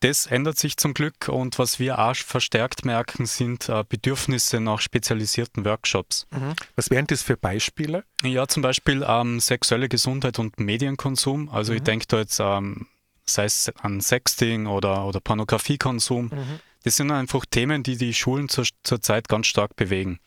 [0.03, 4.81] das ändert sich zum Glück und was wir auch verstärkt merken, sind äh, Bedürfnisse nach
[4.81, 6.27] spezialisierten Workshops.
[6.31, 6.55] Mhm.
[6.75, 8.03] Was wären das für Beispiele?
[8.21, 11.47] Ja, zum Beispiel ähm, sexuelle Gesundheit und Medienkonsum.
[11.47, 11.77] Also mhm.
[11.77, 12.87] ich denke da jetzt, ähm,
[13.25, 16.25] sei es an Sexting oder, oder Pornografiekonsum.
[16.25, 16.59] Mhm.
[16.83, 20.19] Das sind einfach Themen, die die Schulen zur, zurzeit ganz stark bewegen.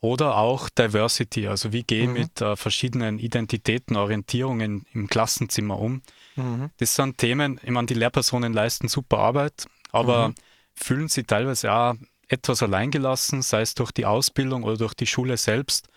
[0.00, 0.08] Mhm.
[0.08, 2.14] Oder auch Diversity, also wie gehe ich mhm.
[2.14, 6.02] mit äh, verschiedenen Identitäten, Orientierungen im Klassenzimmer um.
[6.36, 6.70] Mhm.
[6.78, 10.34] Das sind Themen, ich meine, die Lehrpersonen leisten super Arbeit, aber mhm.
[10.74, 11.94] fühlen sie teilweise auch
[12.28, 15.88] etwas alleingelassen, sei es durch die Ausbildung oder durch die Schule selbst.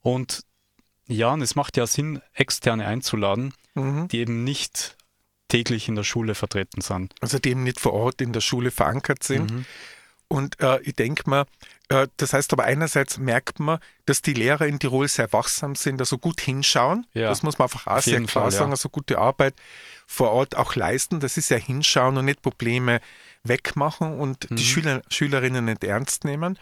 [0.00, 0.44] Und
[1.06, 4.08] ja, und es macht ja Sinn, Externe einzuladen, mhm.
[4.08, 4.96] die eben nicht
[5.48, 7.14] täglich in der Schule vertreten sind.
[7.20, 9.50] Also die eben nicht vor Ort in der Schule verankert sind.
[10.30, 10.36] Mhm.
[10.36, 11.46] Und äh, ich denke mal,
[11.88, 16.00] äh, das heißt aber einerseits merkt man, dass die Lehrer in Tirol sehr wachsam sind,
[16.00, 17.06] also gut hinschauen.
[17.14, 17.28] Ja.
[17.28, 18.74] Das muss man einfach auch sehr klar Fall, sagen, ja.
[18.74, 19.54] also gute Arbeit
[20.06, 21.20] vor Ort auch leisten.
[21.20, 23.00] Das ist ja hinschauen und nicht Probleme
[23.42, 24.56] wegmachen und mhm.
[24.56, 26.58] die Schüler, Schülerinnen nicht ernst nehmen.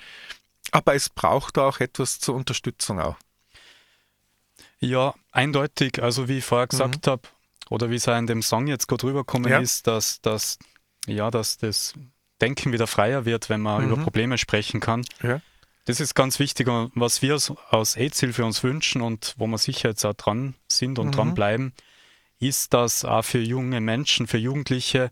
[0.71, 3.17] Aber es braucht auch etwas zur Unterstützung auch.
[4.81, 6.03] Ja, eindeutig.
[6.03, 7.11] Also wie ich vorher gesagt mhm.
[7.11, 7.23] habe,
[7.71, 9.59] oder wie es auch in dem Song jetzt gerade rübergekommen ja.
[9.59, 10.59] ist, dass, dass,
[11.07, 11.95] ja, dass das
[12.41, 13.93] Denken wieder freier wird, wenn man mhm.
[13.93, 15.05] über Probleme sprechen kann.
[15.23, 15.41] Ja.
[15.85, 16.69] Das ist ganz wichtig.
[16.69, 20.99] Und was wir aus AIDS-Hilfe uns wünschen und wo wir sicher jetzt auch dran sind
[20.99, 21.13] und mhm.
[21.13, 21.73] dran bleiben,
[22.41, 25.11] ist, dass auch für junge Menschen, für Jugendliche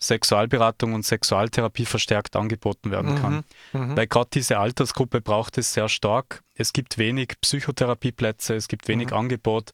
[0.00, 3.44] Sexualberatung und Sexualtherapie verstärkt angeboten werden kann.
[3.72, 3.80] Mhm.
[3.80, 3.96] Mhm.
[3.96, 6.42] Weil gerade diese Altersgruppe braucht es sehr stark.
[6.54, 9.16] Es gibt wenig Psychotherapieplätze, es gibt wenig mhm.
[9.16, 9.72] Angebot,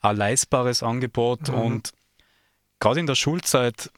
[0.00, 1.54] ein leistbares Angebot mhm.
[1.54, 1.92] und
[2.80, 3.90] gerade in der Schulzeit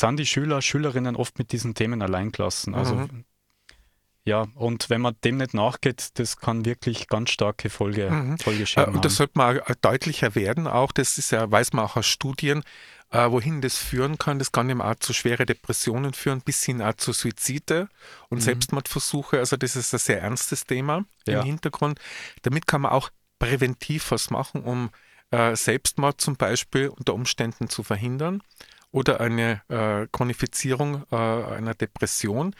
[0.00, 2.74] sind die Schüler, Schülerinnen oft mit diesen Themen alleingelassen.
[2.74, 3.24] Also mhm.
[4.24, 8.38] ja, und wenn man dem nicht nachgeht, das kann wirklich ganz starke Folge, mhm.
[8.38, 11.96] Folgeschäden äh, Und das sollte man deutlicher werden auch, das ist ja, weiß man auch
[11.96, 12.62] aus Studien,
[13.10, 14.38] äh, wohin das führen kann.
[14.38, 17.88] Das kann eben auch zu schwere Depressionen führen, bis hin auch zu Suizide
[18.28, 18.42] und mhm.
[18.42, 19.38] Selbstmordversuche.
[19.38, 21.40] Also das ist ein sehr ernstes Thema ja.
[21.40, 22.00] im Hintergrund.
[22.42, 24.90] Damit kann man auch präventiv was machen, um
[25.30, 28.42] äh, Selbstmord zum Beispiel unter Umständen zu verhindern
[28.94, 32.54] oder eine äh, Chronifizierung äh, einer Depression.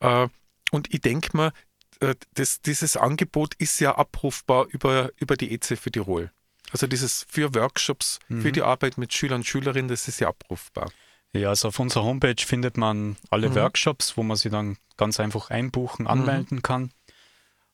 [0.00, 0.26] Äh,
[0.72, 1.52] und ich denke mal,
[2.00, 6.32] äh, das, dieses Angebot ist ja abrufbar über, über die EZ für Tirol.
[6.72, 8.42] Also dieses für Workshops, mhm.
[8.42, 10.90] für die Arbeit mit Schülern und Schülerinnen, das ist ja abrufbar.
[11.32, 13.54] Ja, also auf unserer Homepage findet man alle mhm.
[13.54, 16.10] Workshops, wo man sie dann ganz einfach einbuchen, mhm.
[16.10, 16.62] anmelden mhm.
[16.62, 16.90] kann.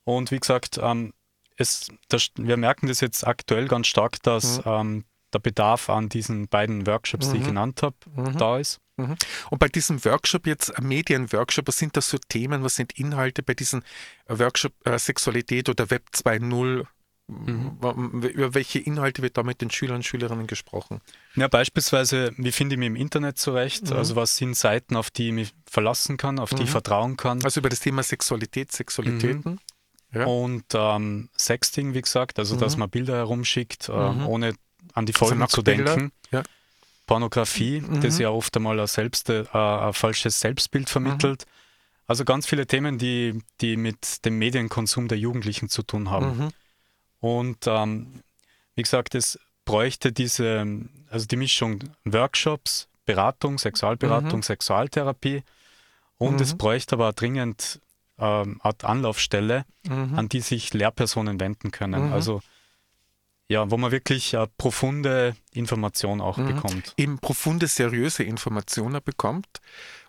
[0.05, 1.15] Und wie gesagt, ähm,
[1.57, 4.71] es, das, wir merken das jetzt aktuell ganz stark, dass mhm.
[4.71, 7.33] ähm, der Bedarf an diesen beiden Workshops, mhm.
[7.33, 7.49] die ich mhm.
[7.49, 8.37] genannt habe, mhm.
[8.39, 8.81] da ist.
[8.97, 9.17] Mhm.
[9.51, 13.43] Und bei diesem Workshop jetzt, ein Medienworkshop, was sind das so Themen, was sind Inhalte
[13.43, 13.83] bei diesem
[14.29, 16.87] Workshop äh, Sexualität oder Web 2.0?
[17.29, 18.23] Mhm.
[18.23, 21.01] Über welche Inhalte wird da mit den Schülern und Schülerinnen gesprochen?
[21.35, 23.91] Ja, beispielsweise, wie finde ich mich im Internet zurecht?
[23.91, 23.97] Mhm.
[23.97, 27.43] Also was sind Seiten, auf die ich mich verlassen kann, auf die ich vertrauen kann?
[27.45, 29.61] Also über das Thema Sexualität, Sexualitäten.
[30.13, 30.27] Ja.
[30.27, 34.55] Und ähm, Sexting, wie gesagt, also dass man Bilder herumschickt, äh, ohne
[34.95, 36.13] an die Folgen zu denken.
[36.31, 36.43] Ja.
[37.07, 38.01] Pornografie, mhm.
[38.01, 41.45] das ja oft einmal ein, selbst, äh, ein falsches Selbstbild vermittelt.
[41.47, 41.53] Mhm.
[42.07, 46.39] Also ganz viele Themen, die, die mit dem Medienkonsum der Jugendlichen zu tun haben.
[46.39, 46.49] Mhm.
[47.21, 48.23] Und ähm,
[48.75, 50.67] wie gesagt, es bräuchte diese,
[51.11, 54.43] also die Mischung Workshops, Beratung, Sexualberatung, mhm.
[54.43, 55.43] Sexualtherapie
[56.19, 56.59] und es mhm.
[56.59, 57.81] bräuchte aber dringend
[58.19, 60.19] ähm, Art Anlaufstelle, mhm.
[60.19, 62.13] an die sich Lehrpersonen wenden können.
[62.13, 62.43] Also
[63.53, 66.47] ja, wo man wirklich äh, profunde Informationen auch mhm.
[66.47, 66.95] bekommt.
[66.97, 69.61] Eben profunde, seriöse Informationen bekommt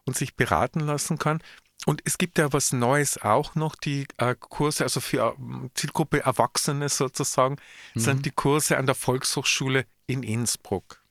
[0.06, 1.44] und sich beraten lassen kann.
[1.86, 6.22] Und es gibt ja was Neues auch noch, die äh, Kurse, also für äh, Zielgruppe
[6.22, 7.58] Erwachsene sozusagen,
[7.94, 8.00] mhm.
[8.00, 11.02] sind die Kurse an der Volkshochschule in Innsbruck.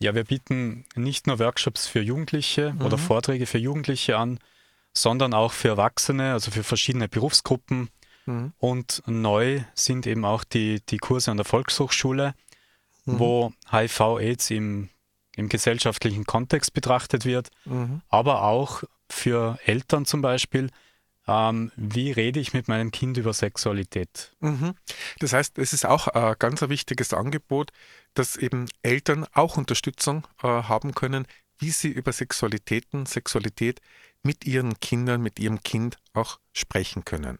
[0.00, 2.82] Ja, wir bieten nicht nur Workshops für Jugendliche mhm.
[2.82, 4.40] oder Vorträge für Jugendliche an,
[4.92, 7.90] sondern auch für Erwachsene, also für verschiedene Berufsgruppen,
[8.26, 8.52] Mhm.
[8.58, 12.34] Und neu sind eben auch die, die Kurse an der Volkshochschule,
[13.04, 13.18] mhm.
[13.18, 14.88] wo HIV-Aids im,
[15.36, 18.02] im gesellschaftlichen Kontext betrachtet wird, mhm.
[18.08, 20.70] aber auch für Eltern zum Beispiel.
[21.28, 24.34] Ähm, wie rede ich mit meinem Kind über Sexualität?
[24.40, 24.74] Mhm.
[25.20, 27.70] Das heißt, es ist auch ein ganz ein wichtiges Angebot,
[28.14, 31.26] dass eben Eltern auch Unterstützung äh, haben können,
[31.58, 33.80] wie sie über Sexualitäten, Sexualität
[34.24, 37.38] mit ihren Kindern, mit ihrem Kind auch sprechen können.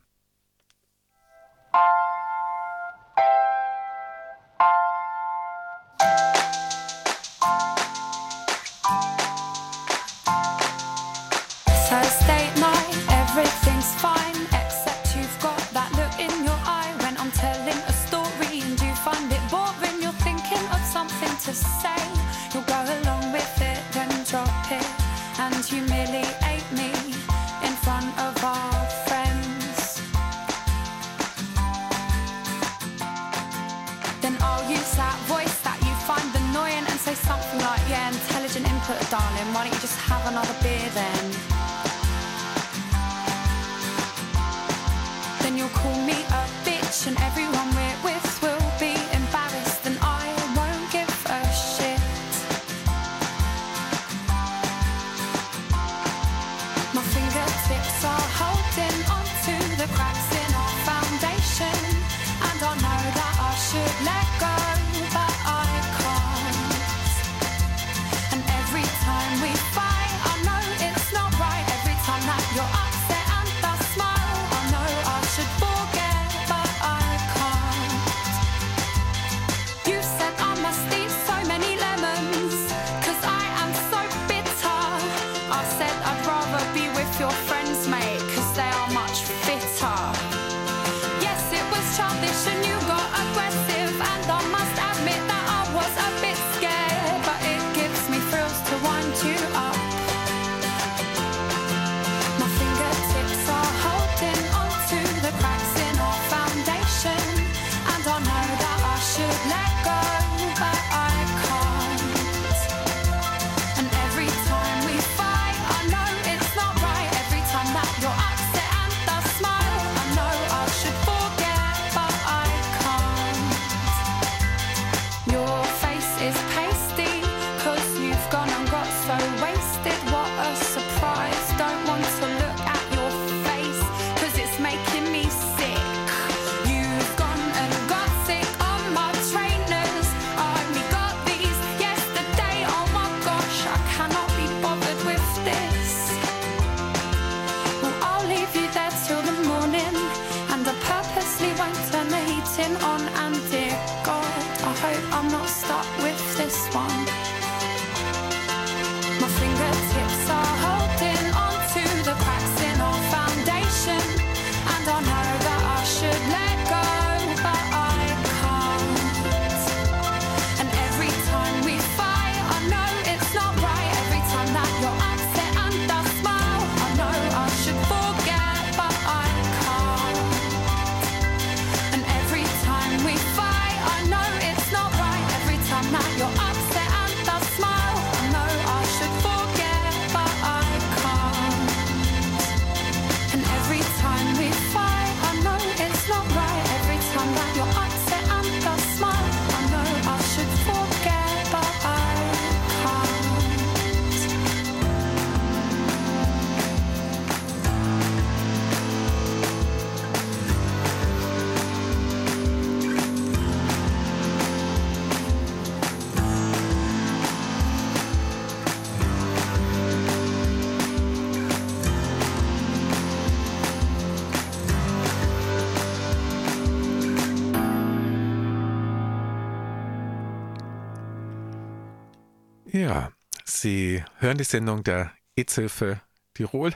[232.83, 233.13] Ja,
[233.45, 236.01] Sie hören die Sendung der EZ-Hilfe
[236.35, 236.75] Tirol.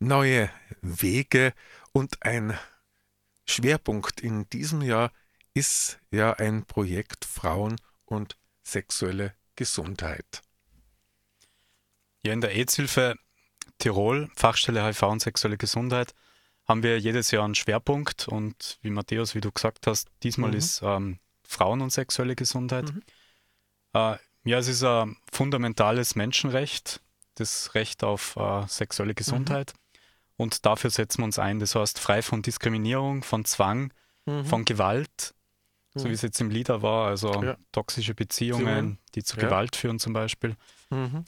[0.00, 0.48] Neue
[0.80, 1.52] Wege
[1.92, 2.58] und ein
[3.46, 5.12] Schwerpunkt in diesem Jahr
[5.52, 7.76] ist ja ein Projekt Frauen
[8.06, 10.40] und sexuelle Gesundheit.
[12.24, 13.16] Ja, in der EZ-Hilfe
[13.76, 16.14] Tirol, Fachstelle HIV und sexuelle Gesundheit,
[16.64, 20.56] haben wir jedes Jahr einen Schwerpunkt und wie Matthäus, wie du gesagt hast, diesmal mhm.
[20.56, 22.90] ist ähm, Frauen und sexuelle Gesundheit.
[22.90, 23.02] Mhm.
[23.92, 27.00] Äh, ja, es ist ein fundamentales Menschenrecht,
[27.34, 29.72] das Recht auf äh, sexuelle Gesundheit.
[29.74, 29.80] Mhm.
[30.36, 31.60] Und dafür setzen wir uns ein.
[31.60, 33.92] Das heißt, frei von Diskriminierung, von Zwang,
[34.26, 34.44] mhm.
[34.44, 35.34] von Gewalt,
[35.94, 36.00] mhm.
[36.00, 37.56] so wie es jetzt im Lieder war, also ja.
[37.72, 39.44] toxische Beziehungen, die zu ja.
[39.44, 40.56] Gewalt führen zum Beispiel.
[40.90, 41.24] Mhm.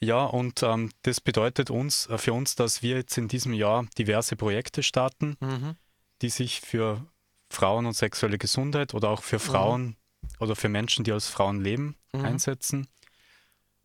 [0.00, 3.86] Ja, und ähm, das bedeutet uns, äh, für uns, dass wir jetzt in diesem Jahr
[3.96, 5.76] diverse Projekte starten, mhm.
[6.22, 7.06] die sich für
[7.48, 9.40] Frauen und sexuelle Gesundheit oder auch für mhm.
[9.40, 9.96] Frauen
[10.42, 12.24] oder für Menschen, die als Frauen leben, mhm.
[12.24, 12.88] einsetzen.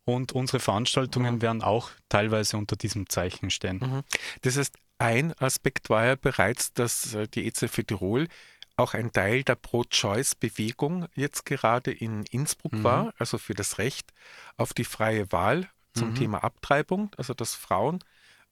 [0.04, 1.42] Und unsere Veranstaltungen mhm.
[1.42, 3.78] werden auch teilweise unter diesem Zeichen stehen.
[3.78, 4.02] Mhm.
[4.42, 8.28] Das heißt, ein Aspekt war ja bereits, dass äh, die EZF Tirol
[8.76, 12.84] auch ein Teil der Pro-Choice-Bewegung jetzt gerade in Innsbruck mhm.
[12.84, 14.12] war, also für das Recht
[14.56, 16.14] auf die freie Wahl zum mhm.
[16.14, 17.98] Thema Abtreibung, also dass Frauen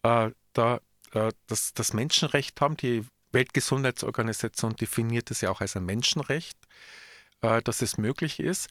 [0.03, 0.81] äh, da
[1.13, 2.77] äh, das, das Menschenrecht haben.
[2.77, 6.59] Die Weltgesundheitsorganisation definiert es ja auch als ein Menschenrecht,
[7.41, 8.69] äh, dass es möglich ist.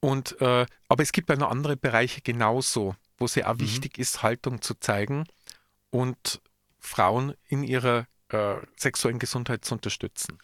[0.00, 3.60] Und, äh, aber es gibt ja noch andere Bereiche genauso, wo es ja auch mhm.
[3.60, 5.26] wichtig ist, Haltung zu zeigen
[5.90, 6.40] und
[6.80, 10.38] Frauen in ihrer äh, sexuellen Gesundheit zu unterstützen.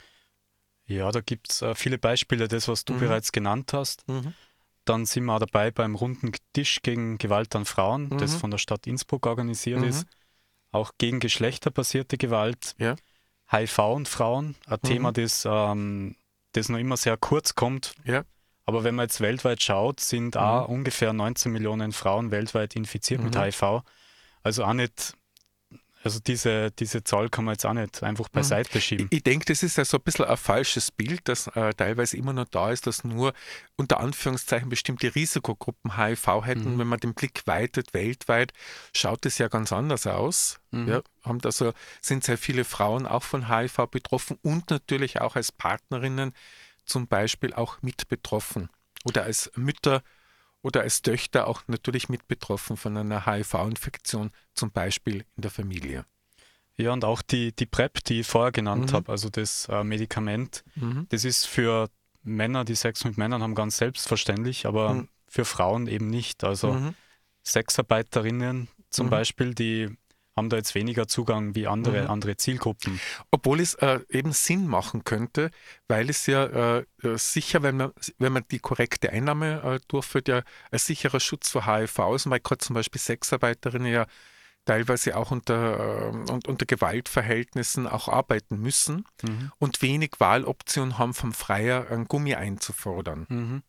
[0.86, 3.00] Ja, da gibt es äh, viele Beispiele, das, was du mhm.
[3.00, 4.06] bereits genannt hast.
[4.08, 4.32] Mhm.
[4.84, 8.18] Dann sind wir auch dabei beim runden Tisch gegen Gewalt an Frauen, mhm.
[8.18, 10.04] das von der Stadt Innsbruck organisiert ist.
[10.06, 10.10] Mhm.
[10.70, 12.96] Auch gegen geschlechterbasierte Gewalt, ja.
[13.50, 15.14] HIV und Frauen, ein Thema, mhm.
[15.14, 16.16] das, ähm,
[16.58, 17.94] das noch immer sehr kurz kommt.
[18.04, 18.24] Ja.
[18.64, 20.74] Aber wenn man jetzt weltweit schaut, sind auch mhm.
[20.74, 23.82] ungefähr 19 Millionen Frauen weltweit infiziert mit HIV.
[24.42, 25.14] Also auch nicht
[26.04, 29.08] also diese, diese Zahl kann man jetzt auch nicht einfach beiseite schieben.
[29.10, 32.16] Ich, ich denke, das ist ja so ein bisschen ein falsches Bild, das äh, teilweise
[32.16, 33.32] immer noch da ist, dass nur
[33.76, 36.74] unter Anführungszeichen bestimmte Risikogruppen HIV hätten.
[36.74, 36.78] Mhm.
[36.78, 38.52] Wenn man den Blick weitet weltweit,
[38.94, 40.60] schaut es ja ganz anders aus.
[40.70, 40.88] Mhm.
[40.88, 45.50] Ja, haben also, sind sehr viele Frauen auch von HIV betroffen und natürlich auch als
[45.50, 46.32] Partnerinnen
[46.84, 48.68] zum Beispiel auch mit betroffen
[49.04, 50.02] oder als Mütter
[50.62, 56.04] oder als Töchter auch natürlich mit betroffen von einer HIV-Infektion, zum Beispiel in der Familie.
[56.76, 58.96] Ja, und auch die, die PrEP, die ich vorher genannt mhm.
[58.96, 61.06] habe, also das äh, Medikament, mhm.
[61.08, 61.90] das ist für
[62.22, 65.08] Männer, die Sex mit Männern haben, ganz selbstverständlich, aber mhm.
[65.26, 66.44] für Frauen eben nicht.
[66.44, 66.94] Also mhm.
[67.44, 69.10] Sexarbeiterinnen zum mhm.
[69.10, 69.96] Beispiel, die
[70.38, 72.10] haben da jetzt weniger Zugang wie andere, mhm.
[72.10, 73.00] andere Zielgruppen.
[73.30, 75.50] Obwohl es äh, eben Sinn machen könnte,
[75.88, 76.84] weil es ja äh,
[77.16, 81.66] sicher, wenn man, wenn man die korrekte Einnahme äh, durchführt, ja ein sicherer Schutz vor
[81.66, 84.06] HIV ist, weil gerade zum Beispiel Sexarbeiterinnen ja
[84.64, 89.50] teilweise auch unter, äh, unter Gewaltverhältnissen auch arbeiten müssen mhm.
[89.58, 93.26] und wenig Wahloptionen haben, vom Freier ein Gummi einzufordern.
[93.28, 93.62] Mhm.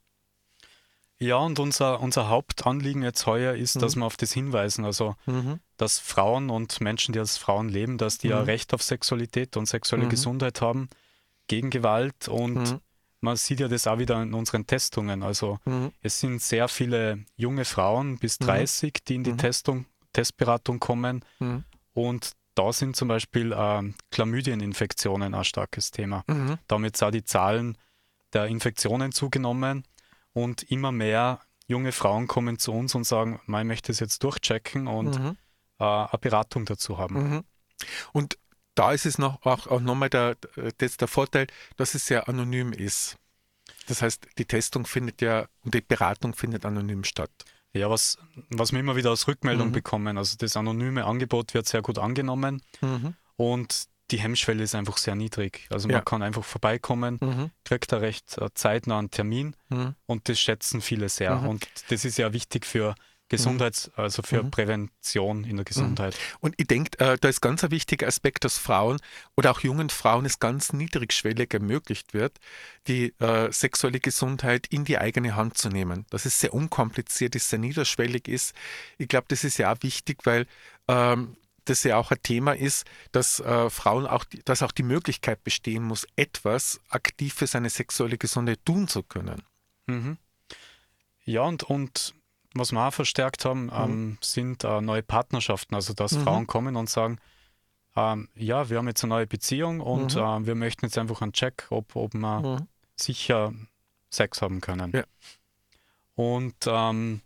[1.22, 3.80] Ja, und unser, unser Hauptanliegen jetzt heuer ist, mhm.
[3.82, 5.60] dass wir auf das hinweisen, also mhm.
[5.76, 8.34] dass Frauen und Menschen, die als Frauen leben, dass die mhm.
[8.34, 10.10] ja Recht auf Sexualität und sexuelle mhm.
[10.10, 10.90] Gesundheit haben,
[11.48, 12.80] gegen Gewalt und mhm.
[13.20, 15.22] man sieht ja das auch wieder in unseren Testungen.
[15.24, 15.92] Also mhm.
[16.02, 21.26] es sind sehr viele junge Frauen bis 30, die in die Testung, Testberatung kommen
[21.94, 26.24] und da sind zum Beispiel äh, Chlamydieninfektionen ein starkes Thema.
[26.68, 27.78] Damit sind auch die Zahlen
[28.34, 29.84] der Infektionen zugenommen.
[30.34, 34.88] Und immer mehr junge Frauen kommen zu uns und sagen, ich möchte es jetzt durchchecken
[34.88, 35.38] und mhm.
[35.80, 37.36] äh, eine Beratung dazu haben.
[37.36, 37.44] Mhm.
[38.12, 38.38] Und
[38.76, 42.74] da ist es noch, auch, auch nochmal der, der, der Vorteil, dass es sehr anonym
[42.74, 43.18] ist.
[43.88, 47.32] Das heißt, die Testung findet ja und die Beratung findet anonym statt.
[47.74, 48.18] Ja, was,
[48.50, 49.74] was wir immer wieder als Rückmeldung mhm.
[49.74, 53.16] bekommen, also das anonyme Angebot wird sehr gut angenommen mhm.
[53.36, 55.68] und die Hemmschwelle ist einfach sehr niedrig.
[55.70, 56.01] Also man ja.
[56.01, 57.51] kann einfach vorbeikommen, mhm.
[57.64, 59.95] kriegt da recht äh, zeitnah einen Termin mhm.
[60.05, 61.36] und das schätzen viele sehr.
[61.36, 61.47] Mhm.
[61.47, 62.95] Und das ist ja wichtig für
[63.30, 64.03] Gesundheits-, mhm.
[64.03, 64.51] also für mhm.
[64.51, 66.16] Prävention in der Gesundheit.
[66.16, 66.38] Mhm.
[66.41, 68.99] Und ich denke, äh, da ist ganz ein wichtiger Aspekt, dass Frauen
[69.38, 72.39] oder auch jungen Frauen es ganz niedrigschwellig ermöglicht wird,
[72.88, 76.05] die äh, sexuelle Gesundheit in die eigene Hand zu nehmen.
[76.10, 78.53] Dass es sehr unkompliziert ist, sehr niederschwellig ist.
[78.97, 80.47] Ich glaube, das ist ja auch wichtig, weil
[80.88, 81.38] ähm,
[81.70, 85.84] das ja auch ein Thema ist, dass äh, Frauen auch, dass auch die Möglichkeit bestehen
[85.84, 89.44] muss, etwas aktiv für seine sexuelle Gesundheit tun zu können.
[89.88, 90.18] Mhm.
[91.26, 92.14] Ja, und, und
[92.54, 93.72] was wir auch verstärkt haben, mhm.
[93.74, 96.24] ähm, sind äh, neue Partnerschaften, also dass mhm.
[96.24, 97.20] Frauen kommen und sagen,
[97.96, 100.22] ähm, ja, wir haben jetzt eine neue Beziehung und mhm.
[100.22, 102.68] äh, wir möchten jetzt einfach einen Check, ob, ob wir mhm.
[102.96, 103.54] sicher
[104.10, 104.92] Sex haben können.
[104.94, 105.04] Ja.
[106.16, 107.22] Und ähm,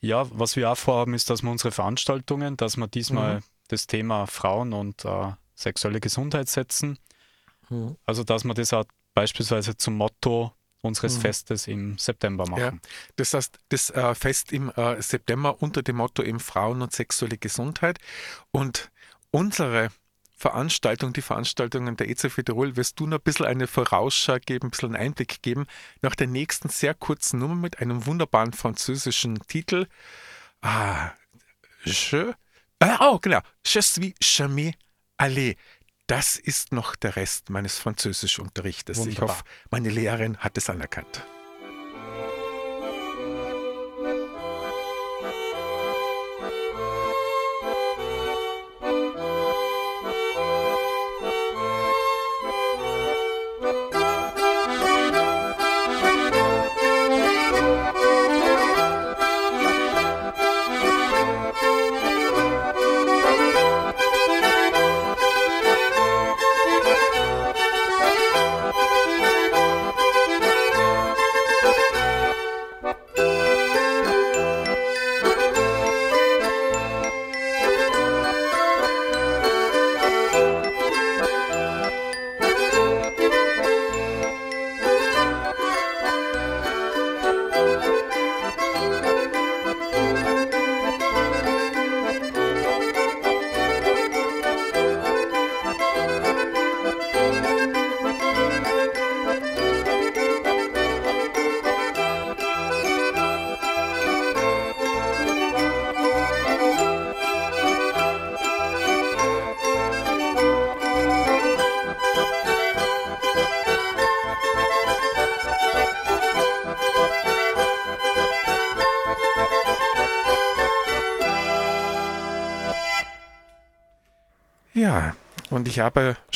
[0.00, 3.86] ja, was wir auch vorhaben, ist, dass wir unsere Veranstaltungen, dass wir diesmal mhm das
[3.86, 6.98] Thema Frauen und äh, sexuelle Gesundheit setzen.
[7.68, 7.96] Mhm.
[8.04, 10.52] Also, dass wir das auch beispielsweise zum Motto
[10.82, 11.20] unseres mhm.
[11.22, 12.80] Festes im September machen.
[12.82, 16.92] Ja, das heißt, das äh, Fest im äh, September unter dem Motto eben Frauen und
[16.92, 17.98] sexuelle Gesundheit.
[18.52, 18.90] Und
[19.30, 19.90] unsere
[20.38, 24.70] Veranstaltung, die Veranstaltungen der EZF Tirol, wirst du noch ein bisschen eine Vorausschau geben, ein
[24.70, 25.66] bisschen einen Einblick geben,
[26.02, 29.86] nach der nächsten sehr kurzen Nummer mit einem wunderbaren französischen Titel.
[30.60, 31.12] Ah,
[31.84, 32.34] je
[32.80, 33.40] äh, oh, genau.
[33.64, 34.74] Je suis jamais
[35.18, 35.56] allé.
[36.06, 38.98] Das ist noch der Rest meines Französischunterrichtes.
[38.98, 39.12] Wunderbar.
[39.12, 41.26] Ich hoffe, meine Lehrerin hat es anerkannt.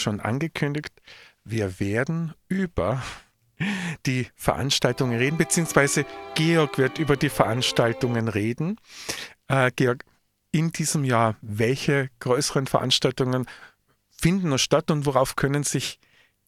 [0.01, 0.93] Schon angekündigt,
[1.45, 3.03] wir werden über
[4.07, 8.79] die Veranstaltungen reden, beziehungsweise Georg wird über die Veranstaltungen reden.
[9.49, 10.05] Äh, Georg,
[10.53, 13.47] in diesem Jahr, welche größeren Veranstaltungen
[14.11, 15.99] finden noch statt und worauf können sich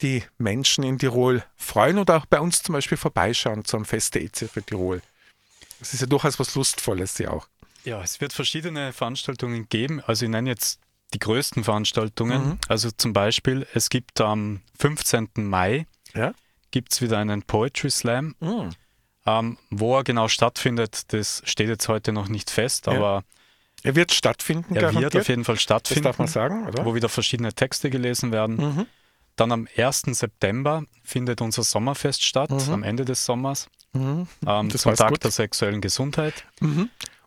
[0.01, 4.23] die Menschen in Tirol freuen oder auch bei uns zum Beispiel vorbeischauen zum Fest der
[4.23, 5.03] EZ für Tirol?
[5.79, 7.49] Das ist ja durchaus was Lustvolles ja auch.
[7.85, 10.01] Ja, es wird verschiedene Veranstaltungen geben.
[10.01, 10.81] Also ich nenne jetzt
[11.15, 12.49] die größten Veranstaltungen.
[12.51, 12.59] Mhm.
[12.69, 15.29] Also zum Beispiel, es gibt am 15.
[15.37, 16.33] Mai ja?
[16.71, 18.35] gibt es wieder einen Poetry Slam.
[18.41, 18.71] Mhm.
[19.25, 22.95] Ähm, wo er genau stattfindet, das steht jetzt heute noch nicht fest, ja.
[22.95, 23.25] aber
[23.85, 24.75] er wird stattfinden.
[24.75, 25.15] Er garantiert.
[25.15, 26.03] wird auf jeden Fall stattfinden.
[26.05, 26.85] Das darf man sagen, oder?
[26.85, 28.57] Wo wieder verschiedene Texte gelesen werden.
[28.57, 28.87] Mhm.
[29.37, 30.03] Dann am 1.
[30.13, 32.73] September findet unser Sommerfest statt, mhm.
[32.73, 33.69] am Ende des Sommers.
[33.93, 34.27] Mhm.
[34.47, 35.25] Ähm, zum Tag gut.
[35.25, 36.45] der sexuellen Gesundheit.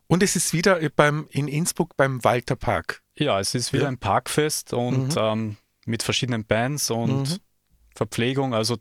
[0.08, 3.02] Und es ist wieder beim, in Innsbruck beim Walter Park.
[3.16, 3.88] Ja, es ist wieder ja.
[3.88, 5.18] ein Parkfest und mhm.
[5.18, 7.38] ähm, mit verschiedenen Bands und mhm.
[7.94, 8.76] Verpflegung, also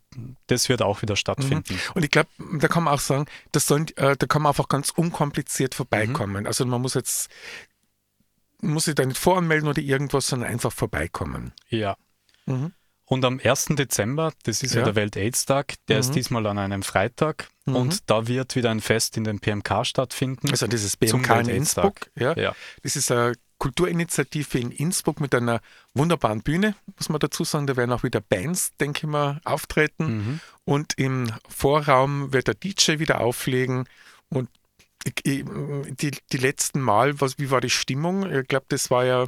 [0.48, 1.74] das wird auch wieder stattfinden.
[1.74, 1.80] Mhm.
[1.94, 4.68] Und ich glaube, da kann man auch sagen, das sollen, äh, da kann man einfach
[4.68, 6.42] ganz unkompliziert vorbeikommen.
[6.42, 6.48] Mhm.
[6.48, 7.30] Also man muss jetzt,
[8.62, 11.54] muss sich da nicht voranmelden oder irgendwas, sondern einfach vorbeikommen.
[11.70, 11.96] Ja.
[12.46, 12.74] Mhm.
[13.08, 13.68] Und am 1.
[13.72, 16.00] Dezember, das ist ja, ja der Welt-AIDS-Tag, der mhm.
[16.00, 17.76] ist diesmal an einem Freitag mhm.
[17.76, 20.50] und da wird wieder ein Fest in den PMK stattfinden.
[20.50, 22.10] Also dieses BMK in Innsbruck.
[22.16, 22.36] Ja.
[22.36, 22.56] ja.
[22.82, 25.62] Das ist eine Kulturinitiative in Innsbruck mit einer
[25.94, 27.68] wunderbaren Bühne, muss man dazu sagen.
[27.68, 30.06] Da werden auch wieder Bands, denke ich mal, auftreten.
[30.06, 30.40] Mhm.
[30.66, 33.88] Und im Vorraum wird der DJ wieder auflegen.
[34.30, 34.50] Und
[35.26, 35.46] die,
[36.32, 38.30] die letzten Mal, was, wie war die Stimmung?
[38.32, 39.28] Ich glaube, das war ja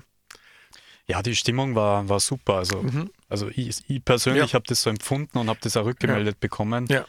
[1.07, 2.55] ja, die Stimmung war, war super.
[2.55, 3.09] Also, mhm.
[3.29, 4.55] also ich, ich persönlich ja.
[4.55, 6.39] habe das so empfunden und habe das auch rückgemeldet ja.
[6.39, 6.85] bekommen.
[6.89, 7.05] Ja.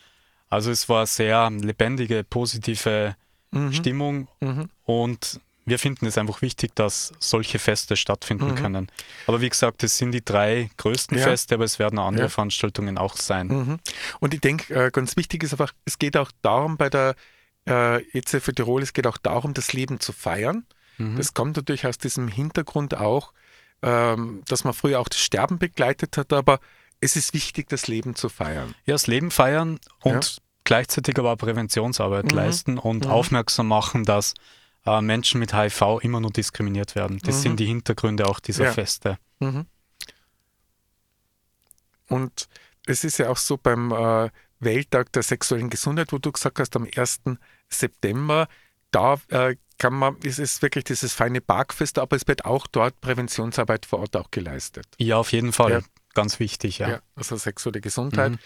[0.49, 3.17] Also es war sehr lebendige, positive
[3.51, 3.73] mhm.
[3.73, 4.71] Stimmung mhm.
[4.85, 8.55] und wir finden es einfach wichtig, dass solche Feste stattfinden mhm.
[8.55, 8.89] können.
[9.27, 11.19] Aber wie gesagt, es sind die drei größten.
[11.19, 13.49] Feste, aber es werden auch andere Veranstaltungen auch sein.
[13.49, 13.79] Mhm.
[14.21, 17.15] Und ich denke, äh, ganz wichtig ist einfach, es geht auch darum bei der
[17.67, 20.65] äh, EZ für Tirol, es geht auch darum, das Leben zu feiern.
[20.97, 21.17] Mhm.
[21.17, 23.33] Das kommt natürlich aus diesem Hintergrund auch,
[23.83, 26.61] ähm, dass man früher auch das Sterben begleitet hat, aber
[27.01, 28.75] es ist wichtig, das Leben zu feiern.
[28.85, 30.43] Ja, das Leben feiern und ja.
[30.65, 32.37] gleichzeitig aber auch Präventionsarbeit mhm.
[32.37, 33.11] leisten und mhm.
[33.11, 34.35] aufmerksam machen, dass
[34.85, 37.19] äh, Menschen mit HIV immer nur diskriminiert werden.
[37.23, 37.41] Das mhm.
[37.41, 38.73] sind die Hintergründe auch dieser ja.
[38.73, 39.19] Feste.
[39.39, 39.67] Mhm.
[42.09, 42.49] Und
[42.87, 46.75] es ist ja auch so beim äh, Welttag der sexuellen Gesundheit, wo du gesagt hast,
[46.75, 47.21] am 1.
[47.69, 48.49] September,
[48.91, 53.01] da äh, kann man, es ist wirklich dieses feine Parkfest, aber es wird auch dort
[53.01, 54.87] Präventionsarbeit vor Ort auch geleistet.
[54.99, 55.71] Ja, auf jeden Fall.
[55.73, 55.81] Ja.
[56.15, 56.89] Ganz wichtig, ja.
[56.89, 57.01] ja.
[57.15, 58.33] Also sexuelle Gesundheit.
[58.33, 58.39] Mhm.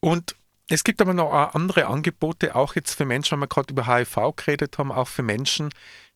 [0.00, 0.36] Und
[0.68, 4.34] es gibt aber noch andere Angebote, auch jetzt für Menschen, wenn wir gerade über HIV
[4.36, 5.70] geredet haben, auch für Menschen,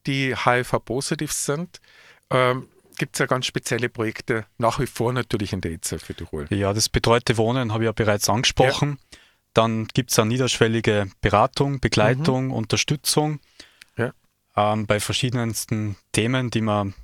[0.06, 1.80] die HIV-positiv sind.
[2.30, 6.14] Ähm, gibt es ja ganz spezielle Projekte, nach wie vor natürlich in der EZ für
[6.14, 6.46] Tirol.
[6.50, 8.98] Ja, das betreute Wohnen habe ich ja bereits angesprochen.
[9.12, 9.18] Ja.
[9.54, 12.52] Dann gibt es eine niederschwellige Beratung, Begleitung, mhm.
[12.52, 13.40] Unterstützung
[14.56, 16.94] ähm, bei verschiedensten Themen, die man,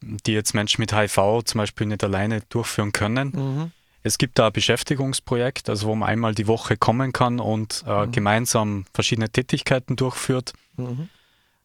[0.00, 3.32] die jetzt Menschen mit HIV zum Beispiel nicht alleine durchführen können.
[3.34, 3.72] Mhm.
[4.02, 8.06] Es gibt da ein Beschäftigungsprojekt, also wo man einmal die Woche kommen kann und äh,
[8.06, 8.12] mhm.
[8.12, 10.52] gemeinsam verschiedene Tätigkeiten durchführt.
[10.76, 11.08] Mhm.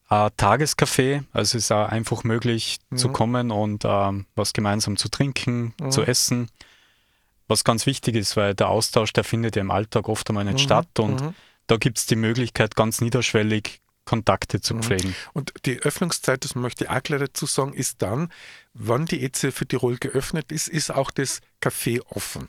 [0.08, 2.96] Ein Tagescafé, also es ist auch einfach möglich mhm.
[2.96, 5.90] zu kommen und äh, was gemeinsam zu trinken, mhm.
[5.90, 6.48] zu essen.
[7.48, 10.54] Was ganz wichtig ist, weil der Austausch, der findet ja im Alltag oft einmal nicht
[10.54, 10.58] mhm.
[10.58, 11.34] statt und
[11.66, 14.82] da gibt es die Möglichkeit, ganz niederschwellig Kontakte zu mhm.
[14.82, 15.14] pflegen.
[15.34, 18.32] Und die Öffnungszeit, das möchte ich auch gleich dazu sagen, ist dann,
[18.72, 22.48] wann die EZ für Tirol geöffnet ist, ist auch das Café offen.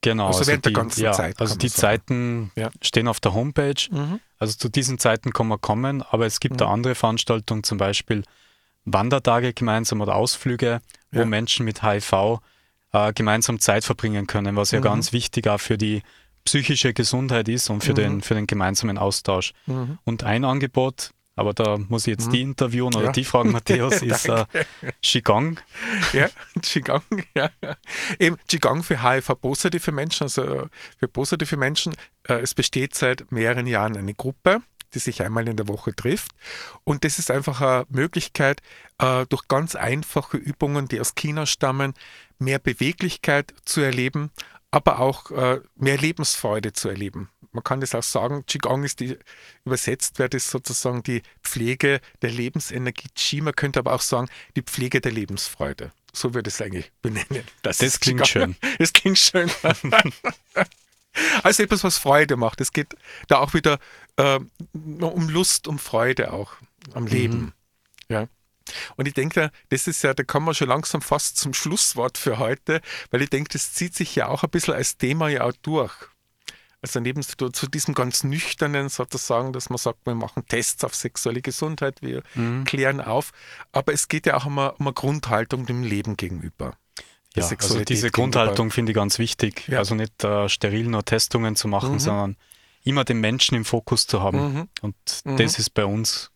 [0.00, 0.28] Genau.
[0.28, 1.40] Also, also während die, der ganzen ja, Zeit.
[1.40, 2.70] Also die Zeiten ja.
[2.82, 3.74] stehen auf der Homepage.
[3.90, 4.20] Mhm.
[4.38, 6.58] Also zu diesen Zeiten kann man kommen, aber es gibt mhm.
[6.58, 8.22] da andere Veranstaltungen, zum Beispiel
[8.84, 11.24] Wandertage gemeinsam oder Ausflüge, wo ja.
[11.24, 12.38] Menschen mit HIV
[12.94, 14.84] äh, gemeinsam Zeit verbringen können, was ja mhm.
[14.84, 16.02] ganz wichtig auch für die
[16.44, 17.96] psychische Gesundheit ist und für, mhm.
[17.96, 19.52] den, für den gemeinsamen Austausch.
[19.66, 19.98] Mhm.
[20.04, 22.32] Und ein Angebot, aber da muss ich jetzt mhm.
[22.32, 23.12] die interviewen oder ja.
[23.12, 24.44] die fragen, Matthäus, ist äh,
[25.02, 25.58] Qigong.
[26.12, 26.28] Ja,
[26.62, 27.02] Qigong,
[27.34, 27.50] ja.
[28.20, 30.68] Eben Qigong für HIV-positive Menschen, also
[30.98, 31.94] für positive Menschen.
[32.28, 34.60] Äh, es besteht seit mehreren Jahren eine Gruppe,
[34.94, 36.30] die sich einmal in der Woche trifft.
[36.84, 38.60] Und das ist einfach eine Möglichkeit,
[38.98, 41.94] äh, durch ganz einfache Übungen, die aus China stammen,
[42.38, 44.30] mehr Beweglichkeit zu erleben
[44.74, 47.30] aber auch äh, mehr Lebensfreude zu erleben.
[47.52, 49.16] Man kann das auch sagen, Qigong ist die,
[49.64, 53.06] übersetzt wird es sozusagen die Pflege der Lebensenergie.
[53.14, 55.92] Qi, man könnte aber auch sagen, die Pflege der Lebensfreude.
[56.12, 57.44] So würde es eigentlich benennen.
[57.62, 58.56] Das, das klingt schön.
[58.80, 59.48] Das klingt schön.
[61.44, 62.60] also etwas, was Freude macht.
[62.60, 62.96] Es geht
[63.28, 63.78] da auch wieder
[64.16, 64.40] äh,
[64.72, 66.54] um Lust, um Freude auch
[66.94, 67.38] am Leben.
[67.38, 67.52] Mhm.
[68.08, 68.28] Ja.
[68.96, 72.38] Und ich denke, das ist ja, da kommen wir schon langsam fast zum Schlusswort für
[72.38, 75.52] heute, weil ich denke, das zieht sich ja auch ein bisschen als Thema ja auch
[75.62, 75.92] durch.
[76.80, 80.94] Also neben zu, zu diesem ganz nüchternen sozusagen, dass man sagt, wir machen Tests auf
[80.94, 82.64] sexuelle Gesundheit, wir mhm.
[82.64, 83.30] klären auf,
[83.72, 86.76] aber es geht ja auch um eine, um eine Grundhaltung dem Leben gegenüber.
[87.36, 89.66] Ja, also diese Grundhaltung finde ich ganz wichtig.
[89.66, 89.78] Ja.
[89.78, 91.98] Also nicht äh, steril nur Testungen zu machen, mhm.
[92.00, 92.36] sondern
[92.84, 94.52] immer den Menschen im Fokus zu haben.
[94.52, 94.68] Mhm.
[94.82, 94.94] Und
[95.24, 95.36] mhm.
[95.38, 96.30] das ist bei uns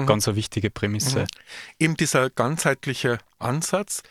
[0.00, 0.06] mhm.
[0.06, 1.20] ganz eine wichtige Prämisse.
[1.20, 1.26] Mhm.
[1.78, 4.02] Eben dieser ganzheitliche Ansatz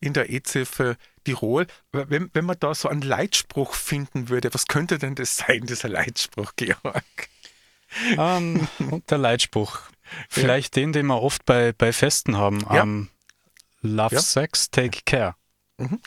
[0.00, 4.98] in der EZ-Hilfe Tirol, wenn, wenn man da so einen Leitspruch finden würde, was könnte
[4.98, 7.04] denn das sein, dieser Leitspruch, Georg?
[8.16, 9.80] Um, ähm, der Leitspruch.
[10.28, 10.82] Vielleicht ja.
[10.82, 12.60] den, den wir oft bei, bei Festen haben.
[12.72, 12.82] Ja.
[12.82, 13.08] Um,
[13.82, 14.20] love ja.
[14.20, 15.36] Sex, take care.
[15.78, 16.00] Mhm.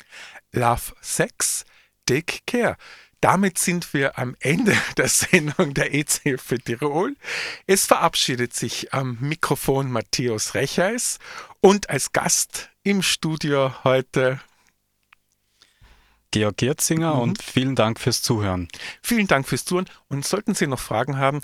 [0.51, 1.63] Love Sex,
[2.05, 2.77] take care.
[3.25, 7.15] Damit sind wir am Ende der Sendung der EZ für Tirol.
[7.65, 11.17] Es verabschiedet sich am Mikrofon Matthäus Recheis
[11.59, 14.39] und als Gast im Studio heute
[16.29, 17.21] Georg Gerzinger mhm.
[17.21, 18.67] und vielen Dank fürs Zuhören.
[19.01, 21.41] Vielen Dank fürs Zuhören und sollten Sie noch Fragen haben,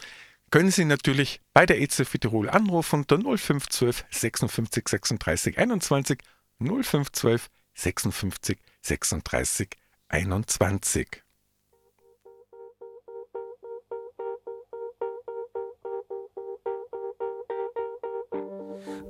[0.51, 6.19] können Sie natürlich bei der EZ für Tirol anrufen unter 0512 56 36 21
[6.59, 9.69] 0512 56 36
[10.09, 11.23] 21.